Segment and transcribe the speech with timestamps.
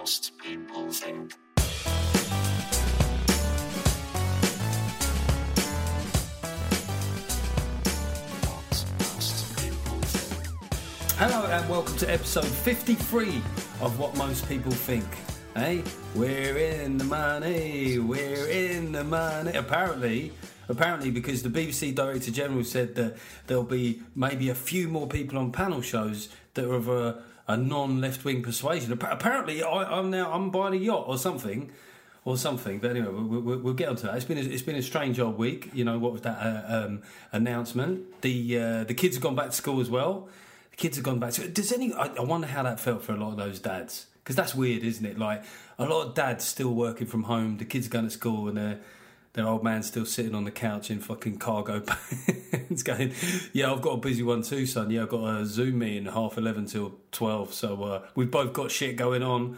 [0.00, 1.34] most people think.
[11.18, 13.42] Hello and welcome to episode 53
[13.82, 15.04] of What Most People Think.
[15.54, 15.82] Hey,
[16.14, 19.52] we're in the money, we're in the money.
[19.52, 20.32] Apparently,
[20.70, 25.36] apparently because the BBC Director General said that there'll be maybe a few more people
[25.36, 27.22] on panel shows that are of a,
[27.52, 28.92] a non-left wing persuasion.
[28.92, 31.70] Apparently, I, I'm now I'm buying a yacht or something.
[32.26, 34.14] Or something, but anyway, we'll, we'll, we'll get onto that.
[34.14, 35.70] It's been a, it's been a strange old week.
[35.72, 38.20] You know what was that uh, um, announcement?
[38.20, 40.28] The uh, the kids have gone back to school as well.
[40.72, 41.48] The kids have gone back to.
[41.48, 41.94] Does any?
[41.94, 44.84] I, I wonder how that felt for a lot of those dads because that's weird,
[44.84, 45.18] isn't it?
[45.18, 45.44] Like
[45.78, 47.56] a lot of dads still working from home.
[47.56, 48.80] The kids are going to school and their
[49.32, 51.80] their old man's still sitting on the couch in fucking cargo
[52.50, 53.14] pants, going,
[53.52, 54.90] "Yeah, I've got a busy one too, son.
[54.90, 58.70] Yeah, I've got a Zoom meeting half eleven till twelve, so uh, we've both got
[58.70, 59.56] shit going on."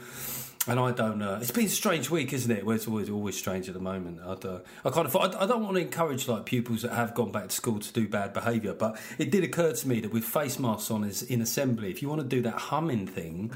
[0.68, 1.34] And I don't know.
[1.40, 2.64] It's been a strange week, isn't it?
[2.64, 4.20] Well, it's always always strange at the moment.
[4.24, 7.14] I don't, I kind of I, I don't want to encourage like pupils that have
[7.14, 10.12] gone back to school to do bad behaviour, but it did occur to me that
[10.12, 13.50] with face masks on as in assembly, if you want to do that humming thing,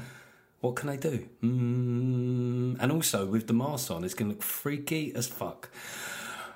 [0.61, 1.27] what can I do?
[1.43, 5.69] Mm, and also with the mask on, it's going to look freaky as fuck.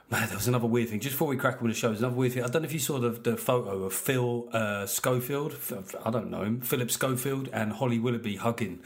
[0.10, 1.00] Man, there was another weird thing.
[1.00, 2.44] Just before we crack on with the show, another weird thing.
[2.44, 5.56] I don't know if you saw the, the photo of Phil uh, Schofield.
[6.04, 6.60] I don't know him.
[6.60, 8.82] Philip Schofield and Holly Willoughby hugging.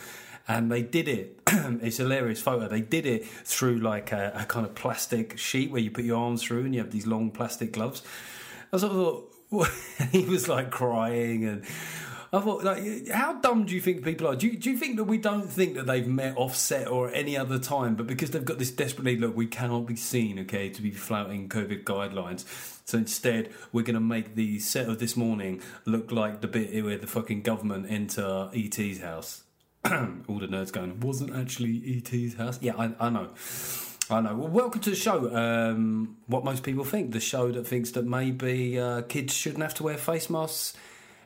[0.48, 1.40] And they did it.
[1.48, 2.68] it's hilarious photo.
[2.68, 6.20] They did it through like a, a kind of plastic sheet where you put your
[6.20, 8.04] arms through and you have these long plastic gloves.
[8.72, 9.70] I sort of thought,
[10.12, 11.66] he was like crying and
[12.36, 14.36] I thought, like, how dumb do you think people are?
[14.36, 17.38] Do you, do you think that we don't think that they've met Offset or any
[17.38, 20.70] other time, but because they've got this desperate need, look, we cannot be seen, okay,
[20.70, 22.44] to be flouting COVID guidelines.
[22.84, 26.84] So instead, we're going to make the set of this morning look like the bit
[26.84, 29.44] where the fucking government enter ET's house.
[29.86, 32.60] All the nerds going, wasn't actually ET's house.
[32.62, 33.30] Yeah, I, I know.
[34.10, 34.36] I know.
[34.36, 35.34] Well, welcome to the show.
[35.34, 39.76] Um, what most people think the show that thinks that maybe uh, kids shouldn't have
[39.76, 40.76] to wear face masks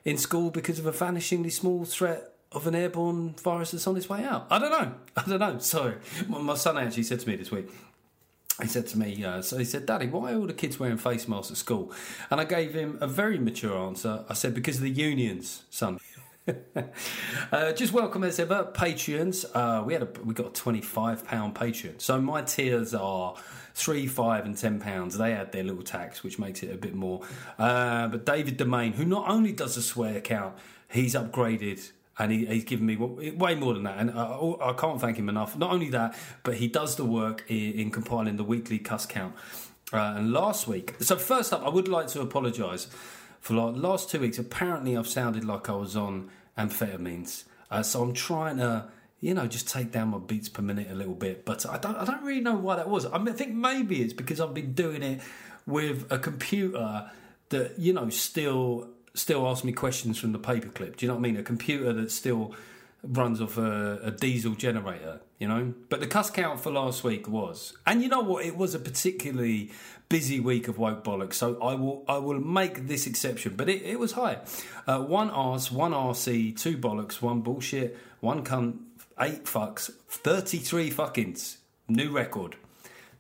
[0.06, 4.10] in school because of a vanishingly small threat of an airborne virus that's on its
[4.10, 4.48] way out.
[4.50, 4.94] I don't know.
[5.18, 5.60] I don't know.
[5.60, 5.96] Sorry.
[6.28, 7.70] My my son actually said to me this week,
[8.62, 10.98] he said to me, uh, so he said, Daddy, why are all the kids wearing
[10.98, 11.94] face masks at school?
[12.30, 14.26] And I gave him a very mature answer.
[14.28, 16.00] I said, because of the unions, son.
[17.52, 19.46] uh, just welcome as ever, Patreons.
[19.54, 22.02] Uh, we had a we got a twenty five pound Patreon.
[22.02, 23.36] So my tiers are
[23.79, 25.17] three, five, and ten pounds.
[25.17, 27.22] They add their little tax, which makes it a bit more.
[27.57, 30.53] Uh, but David Domain, who not only does a swear count,
[30.90, 31.91] he's upgraded.
[32.22, 35.29] And he, he's given me way more than that, and I, I can't thank him
[35.29, 35.56] enough.
[35.57, 39.34] Not only that, but he does the work in, in compiling the weekly cuss count.
[39.94, 42.88] Uh, and last week, so first up, I would like to apologise
[43.40, 44.38] for like last two weeks.
[44.38, 48.90] Apparently, I've sounded like I was on amphetamines, uh, so I'm trying to,
[49.22, 51.46] you know, just take down my beats per minute a little bit.
[51.46, 53.06] But I don't, I don't really know why that was.
[53.06, 55.22] I, mean, I think maybe it's because I've been doing it
[55.66, 57.12] with a computer
[57.50, 60.96] that you know still still asks me questions from the paperclip.
[60.96, 61.38] Do you know what I mean?
[61.38, 62.53] A computer that still
[63.03, 65.74] runs off a, a diesel generator, you know.
[65.90, 68.46] But the cuss count for last week was, and you know what?
[68.46, 69.72] It was a particularly
[70.09, 71.35] busy week of woke bollocks.
[71.35, 74.40] So I will I will make this exception, but it, it was high.
[74.88, 78.78] Uh, one arse, one RC, two bollocks, one bullshit, one cunt,
[79.19, 81.57] eight fucks, thirty three fuckings.
[81.88, 82.56] New record.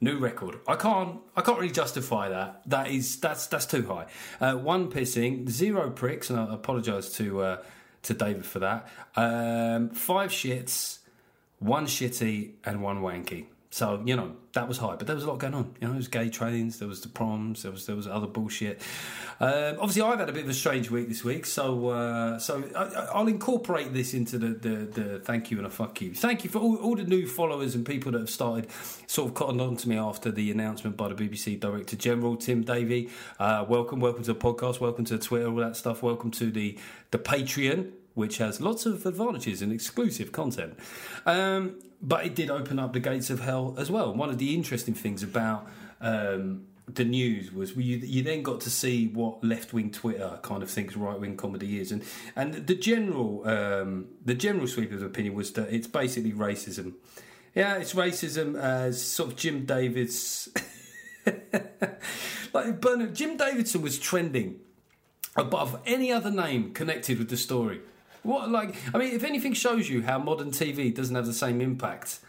[0.01, 0.59] New record.
[0.67, 1.19] I can't.
[1.35, 2.61] I can't really justify that.
[2.67, 3.19] That is.
[3.19, 4.05] That's that's too high.
[4.39, 7.63] Uh, one pissing, zero pricks, and I apologise to uh,
[8.03, 8.87] to David for that.
[9.15, 10.99] Um, five shits,
[11.59, 13.47] one shitty, and one wanky.
[13.71, 15.75] So you know that was high, but there was a lot going on.
[15.79, 18.25] You know, there was gay trains, there was the proms, there was there was other
[18.25, 18.81] bullshit.
[19.39, 22.63] Um, obviously, I've had a bit of a strange week this week, so uh, so
[22.75, 26.15] I, I'll incorporate this into the, the the thank you and a fuck you.
[26.15, 28.71] Thank you for all, all the new followers and people that have started
[29.05, 32.63] sort of cottoned on to me after the announcement by the BBC Director General Tim
[32.63, 33.11] Davie.
[33.37, 36.01] Uh, welcome, welcome to the podcast, welcome to Twitter, all that stuff.
[36.01, 36.75] Welcome to the
[37.11, 40.77] the Patreon which has lots of advantages and exclusive content.
[41.25, 44.13] Um, but it did open up the gates of hell as well.
[44.13, 45.67] One of the interesting things about
[46.01, 50.61] um, the news was you, you then got to see what left wing Twitter kind
[50.61, 52.03] of thinks right wing comedy is, and
[52.35, 56.95] and the general um, the general sweep of opinion was that it's basically racism.
[57.55, 60.49] Yeah, it's racism as sort of Jim Davids.
[62.53, 64.59] like Bernard, Jim Davidson was trending
[65.35, 67.79] above any other name connected with the story.
[68.23, 71.61] What like I mean, if anything shows you how modern TV doesn't have the same
[71.61, 72.19] impact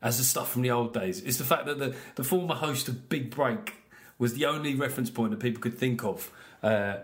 [0.00, 2.88] as the stuff from the old days, it's the fact that the, the former host
[2.88, 3.74] of Big Break
[4.18, 6.30] was the only reference point that people could think of
[6.62, 6.96] uh,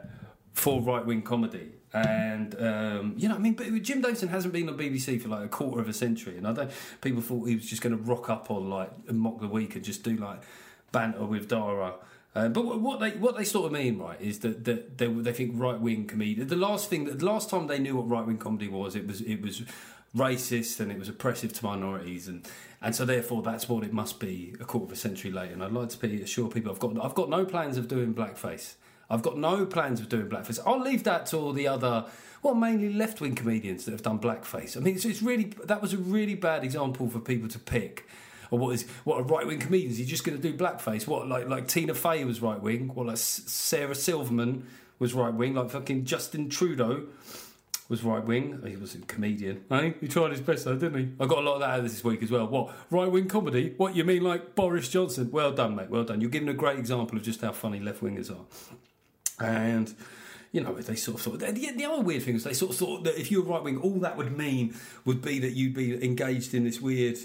[0.53, 1.73] for right wing comedy.
[1.93, 5.45] And um, you know, I mean, but Jim Davidson hasn't been on BBC for like
[5.45, 6.71] a quarter of a century, and I don't.
[7.01, 9.83] People thought he was just going to rock up on like mock the week and
[9.85, 10.43] just do like
[10.93, 11.95] banter with Dara.
[12.35, 15.33] Uh, but what they what they sort of mean, right, is that, that they they
[15.33, 16.35] think right wing comedy.
[16.35, 19.21] The last thing, the last time they knew what right wing comedy was, it was
[19.23, 19.63] it was
[20.17, 22.47] racist and it was oppressive to minorities, and
[22.81, 25.55] and so therefore that's what it must be a quarter of a century later.
[25.55, 28.15] And I'd like to be, assure people I've got I've got no plans of doing
[28.15, 28.75] blackface.
[29.11, 30.61] I've got no plans of doing blackface.
[30.67, 32.05] I'll leave that to all the other,
[32.43, 34.77] well, mainly left wing comedians that have done blackface.
[34.77, 38.07] I mean, it's, it's really that was a really bad example for people to pick.
[38.51, 39.91] Or what is what a right wing comedian?
[39.91, 41.07] Is he just going to do blackface?
[41.07, 42.89] What like like Tina Fey was right wing?
[42.95, 44.67] What like S- Sarah Silverman
[44.99, 45.55] was right wing?
[45.55, 47.07] Like fucking Justin Trudeau
[47.89, 48.61] was right wing.
[48.63, 49.65] Oh, he was a comedian.
[49.69, 51.13] Hey, he tried his best though, didn't he?
[51.21, 52.47] I got a lot of that out of this week as well.
[52.47, 53.75] What right wing comedy?
[53.77, 55.31] What you mean like Boris Johnson?
[55.31, 55.91] Well done, mate.
[55.91, 56.21] Well done.
[56.21, 58.45] You're giving a great example of just how funny left wingers are.
[59.45, 59.95] And
[60.53, 61.41] you know, they sort of thought.
[61.41, 63.63] The, the other weird thing is they sort of thought that if you were right
[63.63, 64.75] wing, all that would mean
[65.05, 67.19] would be that you'd be engaged in this weird.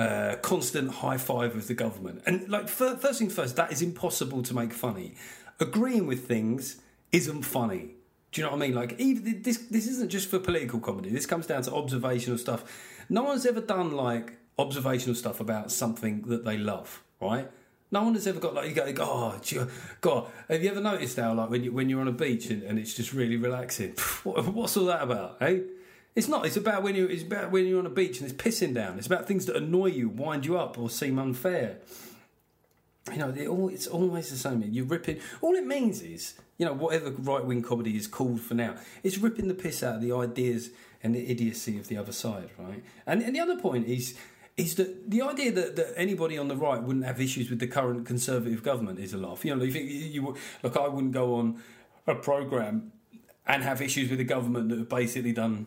[0.00, 3.82] Uh, constant high five of the government, and like fir- first things first, that is
[3.82, 5.14] impossible to make funny.
[5.58, 6.80] Agreeing with things
[7.12, 7.96] isn't funny.
[8.32, 8.74] Do you know what I mean?
[8.74, 11.10] Like, even this this isn't just for political comedy.
[11.10, 12.64] This comes down to observational stuff.
[13.10, 17.50] No one's ever done like observational stuff about something that they love, right?
[17.90, 19.60] No one has ever got like you go, you go oh gee,
[20.00, 20.28] God.
[20.48, 22.78] Have you ever noticed how like when you when you're on a beach and, and
[22.78, 23.92] it's just really relaxing?
[24.24, 25.58] What, what's all that about, eh?
[26.14, 26.44] It's not.
[26.44, 27.06] It's about when you.
[27.06, 28.98] It's about when you're on a beach and it's pissing down.
[28.98, 31.78] It's about things that annoy you, wind you up, or seem unfair.
[33.12, 34.62] You know, it all, it's always the same.
[34.70, 35.20] You're ripping.
[35.40, 39.18] All it means is, you know, whatever right wing comedy is called for now, it's
[39.18, 40.70] ripping the piss out of the ideas
[41.02, 42.84] and the idiocy of the other side, right?
[43.06, 44.16] And, and the other point is,
[44.56, 47.66] is that the idea that, that anybody on the right wouldn't have issues with the
[47.66, 49.44] current conservative government is a laugh.
[49.44, 51.62] You know, you you look, I wouldn't go on
[52.06, 52.92] a program
[53.46, 55.66] and have issues with the government that have basically done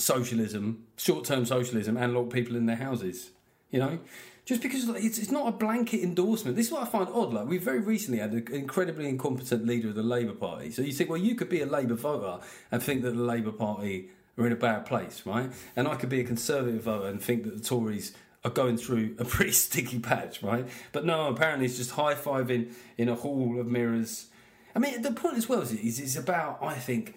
[0.00, 3.30] socialism, short-term socialism, and lock people in their houses.
[3.70, 3.98] You know,
[4.44, 6.56] just because it's, it's not a blanket endorsement.
[6.56, 7.32] This is what I find odd.
[7.32, 10.72] Like we very recently had an incredibly incompetent leader of the Labour Party.
[10.72, 13.52] So you think, well, you could be a Labour voter and think that the Labour
[13.52, 15.52] Party are in a bad place, right?
[15.76, 18.12] And I could be a Conservative voter and think that the Tories
[18.44, 20.66] are going through a pretty sticky patch, right?
[20.92, 24.26] But no, apparently it's just high fiving in a hall of mirrors.
[24.74, 27.14] I mean, the point as well is, is it's about, I think,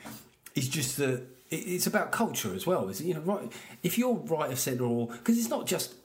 [0.55, 2.89] is just that it's about culture as well.
[2.89, 3.51] Is you know, right?
[3.81, 5.95] If you're right of centre or because it's not just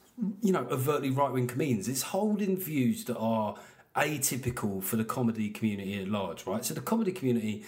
[0.43, 3.56] you know overtly right wing comedians, it's holding views that are
[3.97, 6.65] atypical for the comedy community at large, right?
[6.65, 7.65] So the comedy community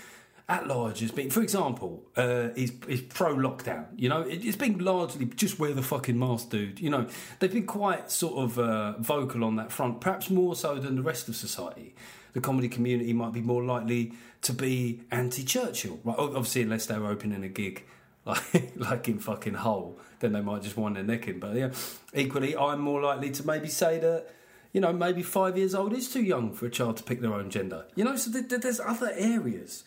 [0.49, 3.87] at large has been, for example, uh, is is pro lockdown.
[3.97, 6.81] You know, it, it's been largely just wear the fucking mask, dude.
[6.81, 7.07] You know,
[7.39, 11.03] they've been quite sort of uh, vocal on that front, perhaps more so than the
[11.03, 11.95] rest of society.
[12.33, 14.13] The comedy community might be more likely
[14.43, 16.19] to be anti-Churchill, right?
[16.19, 17.85] Obviously, unless they were opening a gig
[18.25, 21.41] like like in fucking Hull, then they might just wind their neck in.
[21.41, 21.71] But yeah,
[22.15, 24.27] equally, I'm more likely to maybe say that.
[24.73, 27.35] You know, maybe five years old is too young for a child to pick their
[27.35, 27.87] own gender.
[27.97, 29.83] You know, so th- th- there's other areas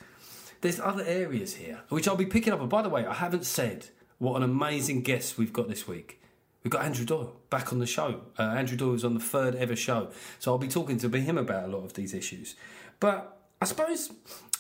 [0.64, 2.62] there's other areas here which I'll be picking up.
[2.62, 3.88] And by the way, I haven't said
[4.18, 6.22] what an amazing guest we've got this week.
[6.64, 8.22] We've got Andrew Doyle back on the show.
[8.40, 11.38] Uh, Andrew Doyle was on the third ever show, so I'll be talking to him
[11.38, 12.56] about a lot of these issues.
[13.00, 14.12] But I suppose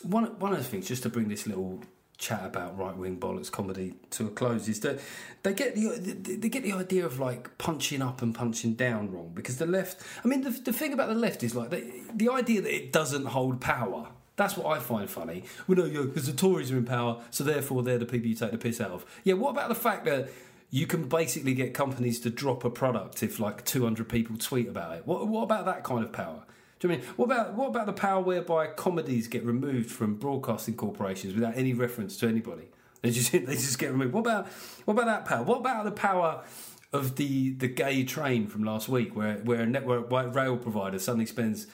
[0.01, 1.81] one one of the things, just to bring this little
[2.17, 4.99] chat about right wing bollocks comedy to a close, is that
[5.43, 9.31] they get the they get the idea of like punching up and punching down wrong
[9.33, 10.01] because the left.
[10.23, 12.91] I mean, the, the thing about the left is like the, the idea that it
[12.91, 14.09] doesn't hold power.
[14.35, 15.43] That's what I find funny.
[15.67, 18.51] Well, no, because the Tories are in power, so therefore they're the people you take
[18.51, 19.05] the piss out of.
[19.23, 20.29] Yeah, what about the fact that
[20.73, 24.97] you can basically get companies to drop a product if like 200 people tweet about
[24.97, 25.05] it?
[25.05, 26.45] What, what about that kind of power?
[26.79, 30.75] Do you mean what about what about the power whereby comedies get removed from broadcasting
[30.75, 32.63] corporations without any reference to anybody?
[33.03, 34.13] They just they just get removed.
[34.13, 34.47] What about
[34.85, 35.43] what about that power?
[35.43, 36.43] What about the power
[36.91, 41.27] of the the gay train from last week, where where a network rail provider suddenly
[41.27, 41.67] spends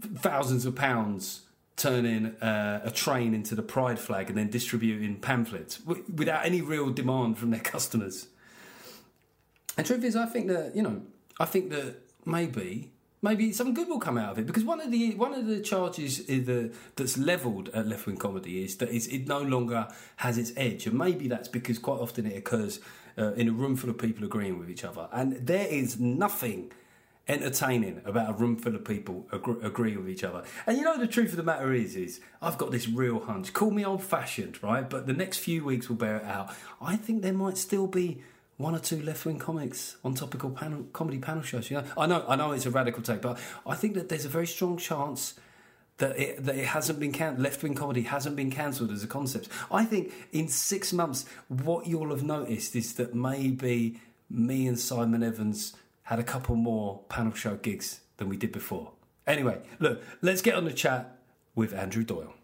[0.00, 1.42] thousands of pounds
[1.76, 6.60] turning uh, a train into the pride flag and then distributing pamphlets w- without any
[6.60, 8.28] real demand from their customers.
[9.76, 11.02] And truth is, I think that you know,
[11.40, 14.90] I think that maybe maybe some good will come out of it because one of
[14.90, 19.26] the one of the charges the, that's levelled at left wing comedy is that it
[19.26, 22.80] no longer has its edge, and maybe that's because quite often it occurs
[23.16, 26.70] uh, in a room full of people agreeing with each other, and there is nothing
[27.28, 30.42] entertaining about a room full of people agree, agree with each other.
[30.66, 33.52] And you know the truth of the matter is, is I've got this real hunch.
[33.52, 34.88] Call me old fashioned, right?
[34.88, 36.54] But the next few weeks will bear it out.
[36.80, 38.22] I think there might still be
[38.56, 41.70] one or two left wing comics on topical panel, comedy panel shows.
[41.70, 44.24] You know, I know, I know it's a radical take, but I think that there's
[44.24, 45.34] a very strong chance
[45.98, 49.06] that it, that it hasn't been can- left wing comedy hasn't been cancelled as a
[49.06, 49.48] concept.
[49.70, 54.00] I think in six months, what you'll have noticed is that maybe
[54.30, 55.74] me and Simon Evans
[56.04, 58.92] had a couple more panel show gigs than we did before.
[59.26, 61.18] Anyway, look, let's get on the chat
[61.54, 62.34] with Andrew Doyle.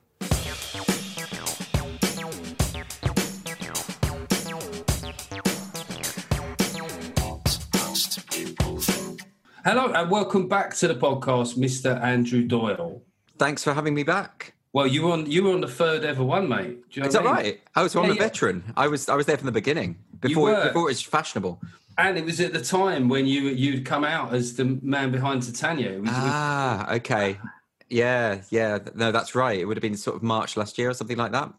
[7.75, 9.21] Most people think.
[9.65, 12.00] Hello and welcome back to the podcast, Mr.
[12.03, 13.03] Andrew Doyle.
[13.38, 14.55] Thanks for having me back.
[14.73, 16.79] Well, you were on you were on the third ever one, mate.
[16.93, 17.35] You know Is that I mean?
[17.35, 17.61] right?
[17.77, 18.19] Oh, I was I'm Yeah, a yeah.
[18.21, 18.65] veteran.
[18.77, 21.61] I was I was there from the beginning before before it was fashionable.
[21.99, 25.43] And it was at the time when you you'd come out as the man behind
[25.43, 25.99] Titania.
[26.00, 27.38] Was, Ah, okay.
[27.90, 28.78] Yeah, yeah.
[28.95, 29.59] No, that's right.
[29.59, 31.52] It would have been sort of March last year or something like that.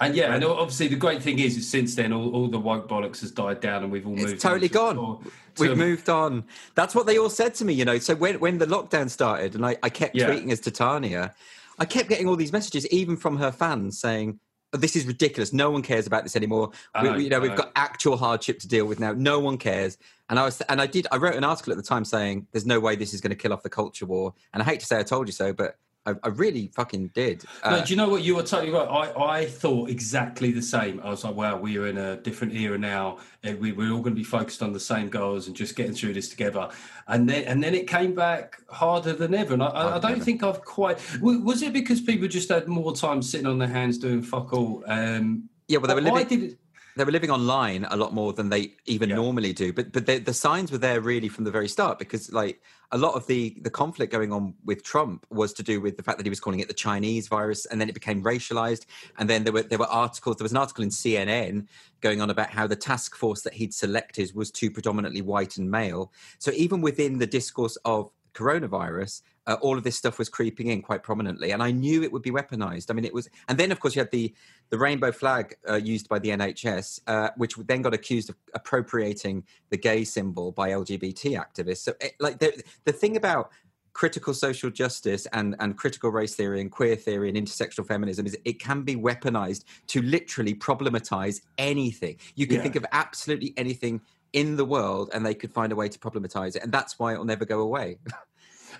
[0.00, 2.88] and yeah, and obviously the great thing is, is since then all, all the woke
[2.88, 4.40] bollocks has died down, and we've all It's moved.
[4.40, 5.24] totally on to- gone.
[5.56, 6.44] to- We've moved on.
[6.74, 7.98] That's what they all said to me, you know.
[7.98, 10.28] So when when the lockdown started and I, I kept Yeah.
[10.30, 11.34] tweeting as Titania,
[11.78, 15.52] I kept getting all these messages, even from her fans, saying, "Oh, "This is ridiculous.
[15.52, 16.70] No one cares about this anymore.
[17.00, 17.56] We, know, you know, we've know.
[17.58, 19.12] got actual hardship to deal with now.
[19.12, 19.98] No one cares."
[20.28, 21.06] And I was, and I did.
[21.12, 23.36] I wrote an article at the time saying, "There's no way this is going to
[23.36, 25.76] kill off the culture war." And I hate to say I told you so, but
[26.04, 27.44] I, I really fucking did.
[27.64, 28.22] No, Uh, do you know what?
[28.22, 28.88] You were totally right.
[28.88, 31.00] I, I thought exactly the same.
[31.04, 33.18] I was like, wow, we are in a different era now.
[33.44, 35.94] and We, we're all going to be focused on the same goals and just getting
[35.94, 36.68] through this together.
[37.06, 39.54] And then and then it came back harder than ever.
[39.54, 40.98] And I, I, I don't think I've quite.
[41.20, 44.52] w- Was it because people just had more time sitting on their hands doing fuck
[44.52, 44.82] all?
[44.86, 46.26] Um, yeah, well, they were living.
[46.26, 46.58] did it?
[46.96, 49.16] They were living online a lot more than they even Yeah.
[49.16, 52.32] normally do but but the, the signs were there really from the very start because
[52.32, 55.96] like a lot of the the conflict going on with trump was to do with
[55.96, 58.86] the fact that he was calling it the chinese virus and then it became racialized
[59.18, 61.66] and then there were there were articles there was an article in cnn
[62.00, 65.70] going on about how the task force that he'd selected was too predominantly white and
[65.70, 70.68] male so even within the discourse of coronavirus uh, all of this stuff was creeping
[70.68, 72.90] in quite prominently and i knew it would be weaponized.
[72.90, 74.32] I mean it was and then of course you had the
[74.70, 79.44] the rainbow flag uh, used by the nhs uh, which then got accused of appropriating
[79.70, 81.78] the gay symbol by lgbt activists.
[81.78, 83.50] So it, like the, the thing about
[83.94, 88.36] critical social justice and, and critical race theory and queer theory and intersectional feminism is
[88.44, 92.16] it can be weaponized to literally problematize anything.
[92.34, 92.62] You can Yeah.
[92.62, 94.00] think of absolutely anything
[94.32, 97.12] in the world and they could find a way to problematize it and that's why
[97.12, 97.98] it'll never go away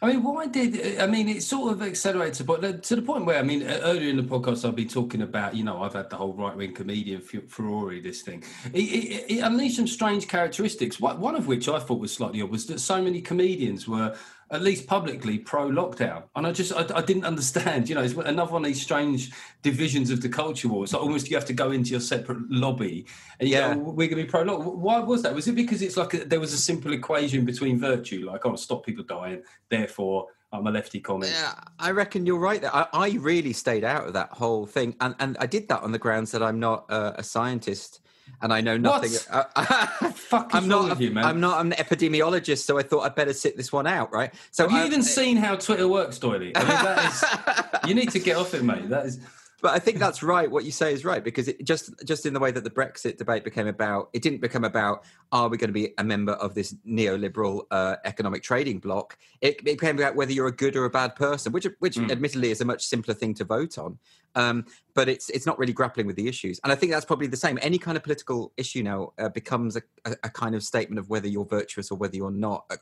[0.02, 3.38] I mean, why did I mean it sort of accelerated, but to the point where
[3.38, 6.16] I mean, earlier in the podcast, I've been talking about you know I've had the
[6.16, 8.00] whole right wing comedian Ferrari.
[8.00, 8.42] This thing
[8.73, 10.99] it, it, it unleashed some strange characteristics.
[10.99, 14.16] One of which I thought was slightly odd was that so many comedians were
[14.52, 17.88] at least publicly pro lockdown, and I just I, I didn't understand.
[17.88, 19.32] You know, it's another one of these strange
[19.62, 20.85] divisions of the culture war.
[20.85, 23.06] It's like almost you have to go into your separate lobby
[23.40, 23.75] and you Yeah.
[23.75, 24.61] go, we're going to be pro lock.
[24.61, 25.35] Why was that?
[25.35, 28.54] Was it because it's like a, there was a simple equation between virtue, like oh,
[28.56, 31.30] stop people dying, therefore I'm a lefty comic.
[31.30, 32.61] Yeah, I reckon you're right.
[32.61, 35.82] There, I, I really stayed out of that whole thing, and and I did that
[35.82, 38.01] on the grounds that I'm not uh, a scientist
[38.42, 39.12] and I know nothing.
[39.12, 39.50] What?
[39.56, 40.12] Uh,
[40.52, 41.00] I'm not.
[41.00, 41.25] you, man?
[41.25, 44.34] I'm not an epidemiologist, so I thought I'd better sit this one out, right?
[44.50, 46.54] So Have you I- even seen how Twitter works, Doily?
[46.56, 48.88] I mean, that is, you need to get off it, mate.
[48.90, 49.20] That is.
[49.62, 50.50] But I think that's right.
[50.50, 53.16] What you say is right because it just just in the way that the Brexit
[53.16, 56.54] debate became about, it didn't become about are we going to be a member of
[56.54, 59.16] this neoliberal uh, economic trading bloc.
[59.40, 62.11] It, it became about whether you're a good or a bad person, which which Mm.
[62.11, 63.99] admittedly is a much simpler thing to vote on.
[64.35, 64.64] Um,
[64.95, 67.37] but it's it's not really grappling with the issues, and I think that's probably the
[67.37, 67.59] same.
[67.62, 71.09] Any kind of political issue now uh, becomes a, a, a kind of statement of
[71.09, 72.76] whether you're virtuous or whether you're not uh,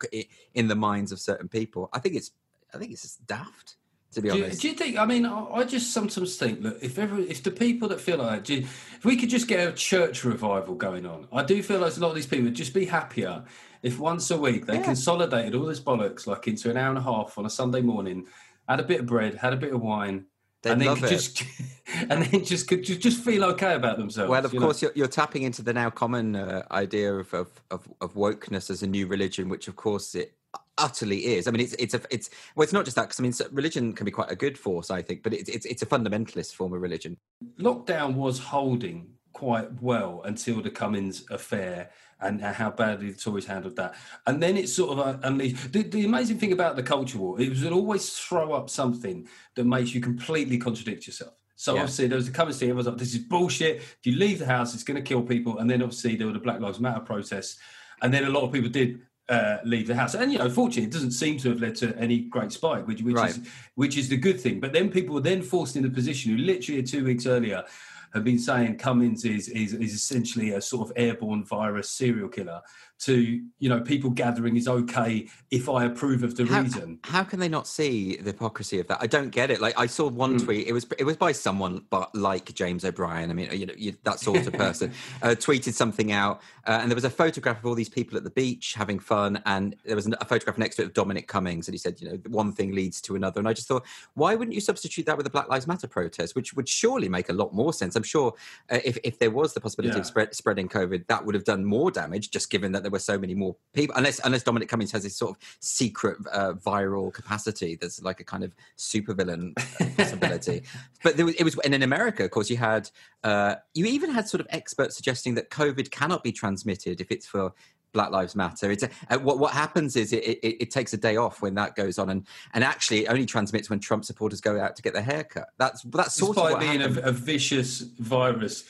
[0.54, 1.90] in the minds of certain people.
[1.92, 2.30] I think it's
[2.72, 3.76] I think it's just daft
[4.12, 4.60] to be Do you, honest.
[4.60, 4.98] do you think?
[4.98, 8.44] I mean, I, just sometimes think that if ever, if the people that feel like
[8.44, 11.96] that, if we could just get a church revival going on, I do feel like
[11.96, 13.44] a lot of these people would just be happier
[13.82, 14.82] if once a week they Yeah.
[14.82, 18.26] consolidated all this bollocks like into an hour and a half on a Sunday morning,
[18.68, 20.26] had a bit of bread, had a bit of wine,
[20.62, 21.10] They'd and then love could it.
[21.12, 21.42] just
[22.10, 24.28] and then just could just, just feel okay about themselves.
[24.28, 27.48] Well, of you course, you're, you're tapping into the now common uh, idea of, of,
[27.70, 30.34] of, of wokeness as a new religion, which, of course, it
[30.78, 31.46] utterly is.
[31.46, 33.92] I mean, it's it's a it's well, it's not just that because I mean, religion
[33.92, 36.72] can be quite a good force, I think, but it's it's it's a fundamentalist form
[36.72, 37.16] of religion.
[37.58, 41.90] lockdown was holding quite well until the Cummings affair
[42.20, 43.94] and how badly the Tories handled that.
[44.26, 45.72] And then it sort of uh, unleashed.
[45.72, 49.26] The, the amazing thing about the culture war, it was it always throw up something
[49.54, 51.34] that makes you completely contradict yourself.
[51.56, 51.82] So Yeah.
[51.82, 53.76] obviously there was a Cummings thing, everyone's like, this is bullshit.
[53.76, 55.58] If you leave the house, it's going to kill people.
[55.58, 57.58] And then obviously there were the Black Lives Matter protests.
[58.02, 60.14] And then a lot of people did uh, leave the house.
[60.14, 63.00] And, you know, fortunately, it doesn't seem to have led to any great spike, which,
[63.02, 63.30] which, Right.
[63.30, 63.40] is,
[63.76, 64.60] which is the good thing.
[64.60, 67.64] But then people were then forced in the position who literally two weeks earlier
[68.12, 72.60] have been saying Cummings is is, is essentially a sort of airborne virus serial killer
[73.00, 76.98] to you know people gathering is okay if I approve of the how, reason.
[77.04, 78.98] How can they not see the hypocrisy of that?
[79.00, 79.60] I don't get it.
[79.60, 80.44] Like I saw one Mm.
[80.44, 80.66] tweet.
[80.68, 83.30] It was it was by someone, but like James O'Brien.
[83.30, 84.92] I mean, you know, you, that sort of person
[85.22, 88.24] uh, tweeted something out, uh, and there was a photograph of all these people at
[88.24, 91.68] the beach having fun, and there was a photograph next to it of Dominic Cummings,
[91.68, 94.34] and he said, you know, one thing leads to another, and I just thought, why
[94.34, 97.32] wouldn't you substitute that with a Black Lives Matter protest, which would surely make a
[97.32, 97.96] lot more sense?
[97.96, 98.34] I'm sure
[98.70, 100.00] uh, if if there was the possibility Yeah.
[100.00, 102.98] of spread, spreading COVID, that would have done more damage, just given that there were
[102.98, 103.94] so many more people.
[103.96, 108.24] Unless unless Dominic Cummings has this sort of secret uh, viral capacity, that's like a
[108.24, 110.62] kind of supervillain uh, possibility.
[111.02, 112.90] but there was, it was, and in America, of course, you had
[113.24, 117.26] uh, you even had sort of experts suggesting that COVID cannot be transmitted if it's
[117.26, 117.52] for
[117.92, 118.70] Black Lives Matter.
[118.70, 121.54] It's a, uh, what what happens is it, it, it takes a day off when
[121.54, 124.82] that goes on, and and actually it only transmits when Trump supporters go out to
[124.82, 125.48] get their haircut.
[125.58, 128.64] That's that's sort of Despite what being a, a vicious virus,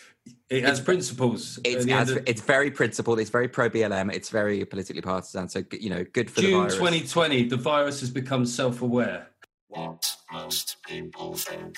[0.49, 1.59] it has principles.
[1.65, 3.21] It's, the end as, of- it's very principled.
[3.21, 4.13] It's very pro BLM.
[4.13, 5.49] It's very politically partisan.
[5.49, 6.75] So you know, good for the June virus.
[6.75, 9.29] 2020, the virus has become self-aware.
[9.69, 11.77] What most people think.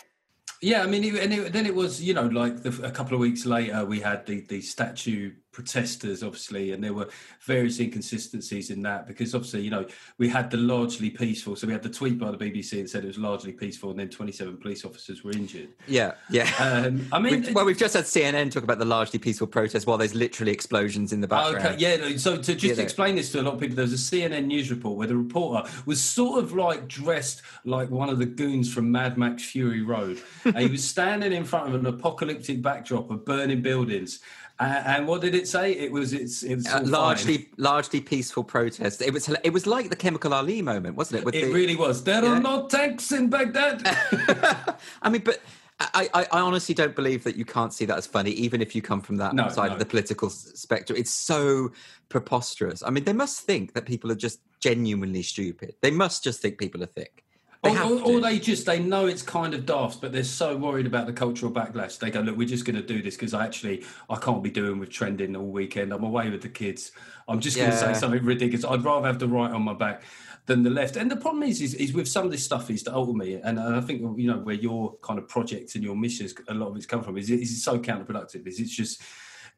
[0.62, 3.14] Yeah, I mean, it, and it, then it was, you know, like the, a couple
[3.14, 7.08] of weeks later, we had the the statue protesters, obviously, and there were
[7.42, 9.86] various inconsistencies in that because obviously, you know,
[10.18, 11.54] we had the largely peaceful.
[11.54, 13.98] So we had the tweet by the BBC that said it was largely peaceful, and
[14.00, 15.68] then 27 police officers were injured.
[15.86, 16.50] Yeah, yeah.
[16.58, 19.86] Um, I mean, We've- well, we've just had CNN talk about the largely peaceful protest
[19.86, 21.66] while there's literally explosions in the background.
[21.66, 22.16] Okay, yeah.
[22.16, 22.82] So to just know.
[22.82, 25.16] explain this to a lot of people, there was a CNN news report where the
[25.16, 29.82] reporter was sort of like dressed like one of the goons from Mad Max Fury
[29.82, 30.20] Road.
[30.44, 34.20] and he was standing in front of an apocalyptic backdrop of burning buildings.
[34.62, 35.72] And what did it say?
[35.72, 37.46] It was it's it was Uh, largely, fine.
[37.58, 39.02] largely peaceful protest.
[39.02, 41.24] It was, it was like the Chemical Ali moment, wasn't it?
[41.24, 42.04] With It the, really was.
[42.04, 42.32] There Yeah.
[42.36, 43.82] are no tanks in Baghdad.
[45.02, 45.40] I mean, but
[45.80, 48.74] I, I, I honestly don't believe that you can't see that as funny, even if
[48.76, 49.72] you come from that No, side no.
[49.74, 50.96] of the political spectrum.
[50.98, 51.72] It's so
[52.08, 52.82] preposterous.
[52.82, 55.74] I mean, they must think that people are just genuinely stupid.
[55.80, 57.21] They must just think people are thick.
[57.62, 60.24] They or, have or, or they just they know it's kind of daft, but they're
[60.24, 61.98] so worried about the cultural backlash.
[61.98, 64.50] They go, look, we're just going to do this because I actually I can't be
[64.50, 65.92] doing with trending all weekend.
[65.92, 66.90] I'm away with the kids.
[67.28, 68.64] I'm just going to say something ridiculous.
[68.64, 70.02] I'd rather have the right on my back
[70.46, 70.96] than the left.
[70.96, 73.60] And the problem is, is, is with some of this stuff is that ultimately, and
[73.60, 76.76] I think you know where your kind of projects and your missions, a lot of
[76.76, 78.44] it's come from, is, is it's so counterproductive.
[78.46, 79.00] Is it's just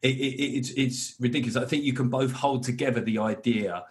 [0.03, 1.55] it, it, it's it's ridiculous.
[1.55, 3.85] I think you can both hold together the idea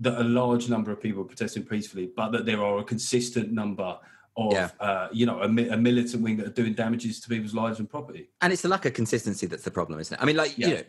[0.00, 3.52] that a large number of people are protesting peacefully, but that there are a consistent
[3.52, 3.98] number
[4.38, 4.70] of, Yeah.
[4.80, 7.90] uh, you know, a, a militant wing that are doing damages to people's lives and
[7.90, 8.28] property.
[8.40, 10.22] And it's the lack of consistency that's the problem, isn't it?
[10.22, 10.82] I mean, like you know,